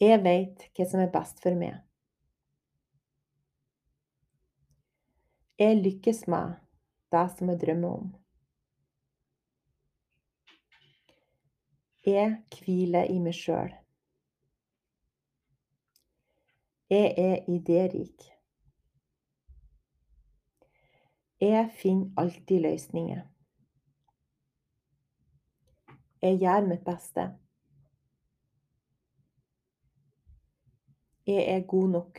Jeg 0.00 0.22
veit 0.24 0.62
hva 0.72 0.86
som 0.88 1.02
er 1.02 1.10
best 1.12 1.42
for 1.44 1.56
meg. 1.60 1.74
Jeg 5.60 5.76
lykkes 5.82 6.22
med 6.32 6.56
det 7.12 7.26
som 7.34 7.52
jeg 7.52 7.60
drømmer 7.66 7.98
om. 7.98 8.08
Jeg 12.06 12.32
hviler 12.56 13.12
i 13.12 13.20
meg 13.20 13.36
sjøl. 13.36 13.76
Jeg 16.88 17.14
er 17.18 17.48
idérik. 17.50 18.28
Jeg 21.44 21.72
finner 21.76 22.12
alltid 22.24 22.70
løsninger. 22.70 23.26
Jeg 26.22 26.38
gjør 26.38 26.66
mitt 26.66 26.84
beste. 26.84 27.26
Jeg 31.26 31.44
er 31.56 31.66
god 31.66 31.88
nok. 31.88 32.18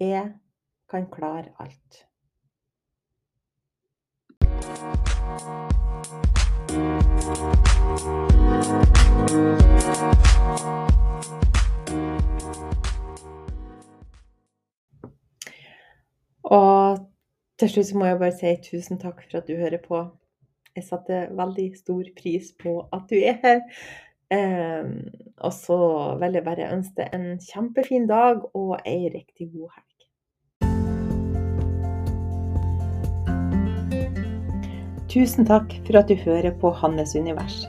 Jeg 0.00 0.34
kan 0.90 1.10
klare 1.10 1.44
alt. 1.58 2.08
Og 16.42 16.98
til 17.58 17.70
slutt 17.70 17.94
må 17.94 18.04
jeg 18.04 18.18
bare 18.18 18.32
si 18.32 18.56
tusen 18.70 18.98
takk 18.98 19.22
for 19.30 19.38
at 19.40 19.48
du 19.48 19.56
hører 19.56 19.82
på. 19.88 20.06
Jeg 20.78 20.86
setter 20.86 21.32
veldig 21.34 21.72
stor 21.74 22.06
pris 22.14 22.52
på 22.62 22.76
at 22.94 23.10
du 23.10 23.16
er 23.18 23.40
her. 23.42 23.64
Eh, 24.30 24.84
og 25.42 25.52
så 25.56 25.78
vil 26.20 26.36
jeg 26.38 26.44
bare 26.46 26.68
ønske 26.70 27.06
en 27.16 27.24
kjempefin 27.42 28.06
dag 28.06 28.44
og 28.54 28.76
ei 28.86 29.08
riktig 29.10 29.48
god 29.56 29.72
helg. 29.74 29.84
Tusen 35.08 35.48
takk 35.48 35.72
for 35.88 35.98
at 35.98 36.12
du 36.12 36.14
hører 36.20 36.54
på 36.62 36.70
Hannes 36.78 37.16
univers. 37.18 37.64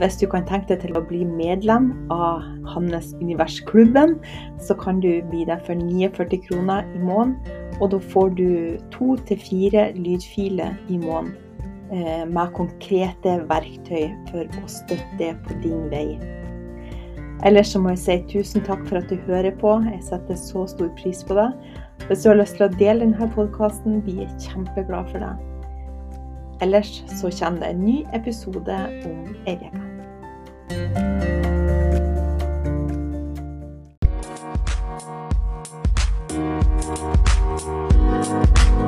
Hvis 0.00 0.16
du 0.16 0.24
kan 0.32 0.48
tenke 0.48 0.70
deg 0.70 0.86
til 0.86 0.96
å 0.96 1.04
bli 1.04 1.26
medlem 1.28 1.90
av 2.14 2.46
Hannes 2.72 3.12
univers-klubben, 3.20 4.16
så 4.56 4.78
kan 4.80 5.04
du 5.04 5.10
bli 5.28 5.44
det 5.44 5.60
for 5.66 5.76
49 5.76 6.40
kroner 6.48 6.88
i 6.94 7.04
måneden. 7.04 7.36
Og 7.82 7.92
da 7.92 8.00
får 8.14 8.32
du 8.40 8.50
to 8.96 9.18
til 9.28 9.44
fire 9.44 9.90
lydfiler 9.98 10.78
i 10.88 10.96
måneden 11.04 11.49
Eh, 11.90 12.26
med 12.26 12.52
konkrete 12.54 13.32
verktøy 13.50 14.12
for 14.28 14.46
å 14.60 14.68
støtte 14.70 15.32
på 15.46 15.56
din 15.64 15.88
vei. 15.90 16.20
Ellers 17.42 17.72
så 17.72 17.80
må 17.82 17.96
jeg 17.96 18.02
si 18.04 18.16
tusen 18.30 18.62
takk 18.62 18.84
for 18.86 19.00
at 19.00 19.10
du 19.10 19.16
hører 19.26 19.50
på. 19.58 19.72
Jeg 19.88 20.04
setter 20.06 20.38
så 20.38 20.68
stor 20.70 20.92
pris 21.00 21.24
på 21.26 21.34
det. 21.34 21.48
Hvis 22.06 22.22
du 22.22 22.30
har 22.30 22.38
lyst 22.38 22.60
til 22.60 22.68
å 22.68 22.74
dele 22.76 23.02
denne 23.08 23.30
podkasten, 23.34 24.04
blir 24.06 24.22
jeg 24.22 24.46
kjempeglad 24.46 25.10
for 25.10 25.24
det. 25.24 25.34
Ellers 26.62 26.92
så 27.10 27.32
kommer 27.40 27.64
det 27.64 27.72
en 27.74 27.82
ny 27.88 27.96
episode 28.14 28.78
om 29.10 29.34
ei 29.50 29.58
uke. 29.58 29.86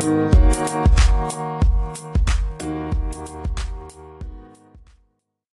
thank 0.02 0.41